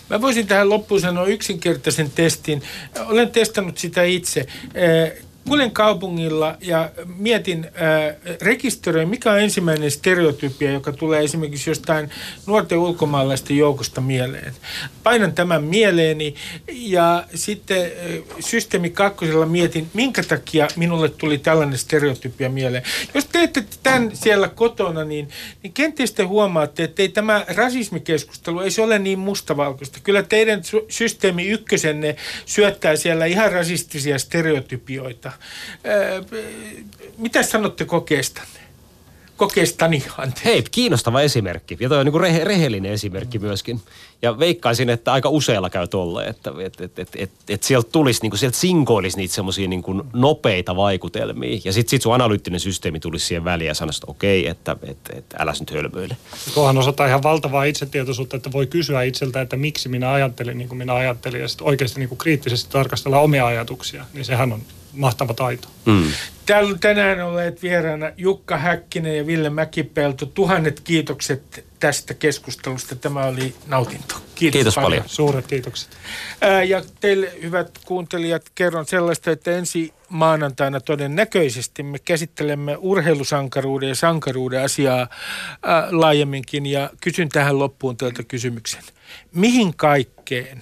[0.09, 2.61] Mä voisin tähän loppuun sanoa yksinkertaisen testin.
[3.05, 4.45] Olen testannut sitä itse
[5.47, 12.09] kuljen kaupungilla ja mietin, äh, rekisteröin, mikä on ensimmäinen stereotypia, joka tulee esimerkiksi jostain
[12.45, 14.53] nuorten ulkomaalaisten joukosta mieleen.
[15.03, 16.35] Painan tämän mieleeni
[16.67, 17.91] ja sitten äh,
[18.39, 22.83] systeemi kakkosella mietin, minkä takia minulle tuli tällainen stereotypia mieleen.
[23.13, 25.29] Jos teette tämän siellä kotona, niin,
[25.63, 29.99] niin kenties te huomaatte, että ei tämä rasismikeskustelu, ei se ole niin mustavalkoista.
[30.03, 32.15] Kyllä teidän systeemi ykkösenne
[32.45, 35.31] syöttää siellä ihan rasistisia stereotypioita.
[37.17, 38.59] Mitä sanotte kokeestanne?
[39.39, 40.45] Kokeestani, anteeksi.
[40.45, 41.77] Hei, kiinnostava esimerkki.
[41.79, 43.81] Ja toi on niin rehe, rehellinen esimerkki myöskin.
[44.21, 48.21] Ja veikkaisin, että aika useilla käy tolle, että et, et, et, et, et sieltä tulisi,
[48.21, 49.83] niin kuin, sieltä sinkoilisi niitä semmoisia niin
[50.13, 51.59] nopeita vaikutelmia.
[51.65, 54.97] Ja sitten sit sun analyyttinen systeemi tulisi siihen väliin ja sanoisi, että okei, että et,
[55.13, 56.17] et, älä nyt hölmöile.
[56.53, 60.77] Tuohan osoittaa ihan valtavaa itsetietoisuutta, että voi kysyä itseltä, että miksi minä ajattelin niin kuin
[60.77, 61.41] minä ajattelin.
[61.41, 64.05] Ja sitten oikeasti niin kuin kriittisesti tarkastella omia ajatuksia.
[64.13, 64.61] Niin sehän on
[64.93, 65.67] mahtava taito.
[65.85, 66.11] Mm.
[66.45, 70.25] Täällä on tänään olleet vieraana Jukka Häkkinen ja Ville Mäkipelto.
[70.25, 72.95] Tuhannet kiitokset tästä keskustelusta.
[72.95, 74.15] Tämä oli nautinto.
[74.35, 74.91] Kiitos, Kiitos paljon.
[74.91, 75.09] paljon.
[75.09, 75.89] Suuret kiitokset.
[76.41, 83.95] Ää, ja teille hyvät kuuntelijat kerron sellaista, että ensi maanantaina todennäköisesti me käsittelemme urheilusankaruuden ja
[83.95, 85.07] sankaruuden asiaa
[85.63, 86.65] ää, laajemminkin.
[86.65, 88.83] Ja kysyn tähän loppuun teiltä kysymyksen.
[89.33, 90.61] Mihin kaikkeen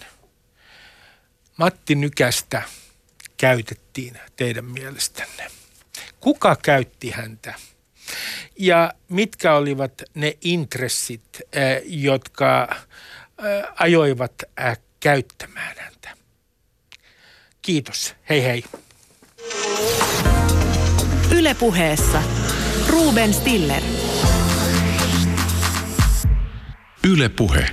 [1.57, 2.61] Matti Nykästä–
[3.38, 5.48] käytettiin teidän mielestänne?
[6.20, 7.54] Kuka käytti häntä?
[8.60, 16.10] Ja mitkä olivat ne intressit, eh, jotka eh, ajoivat eh, käyttämään häntä?
[17.62, 18.16] Kiitos.
[18.30, 18.64] Hei hei.
[21.32, 22.24] Ylepuheessa
[22.88, 23.84] Ruben Stiller.
[27.04, 27.70] Ylepuhe.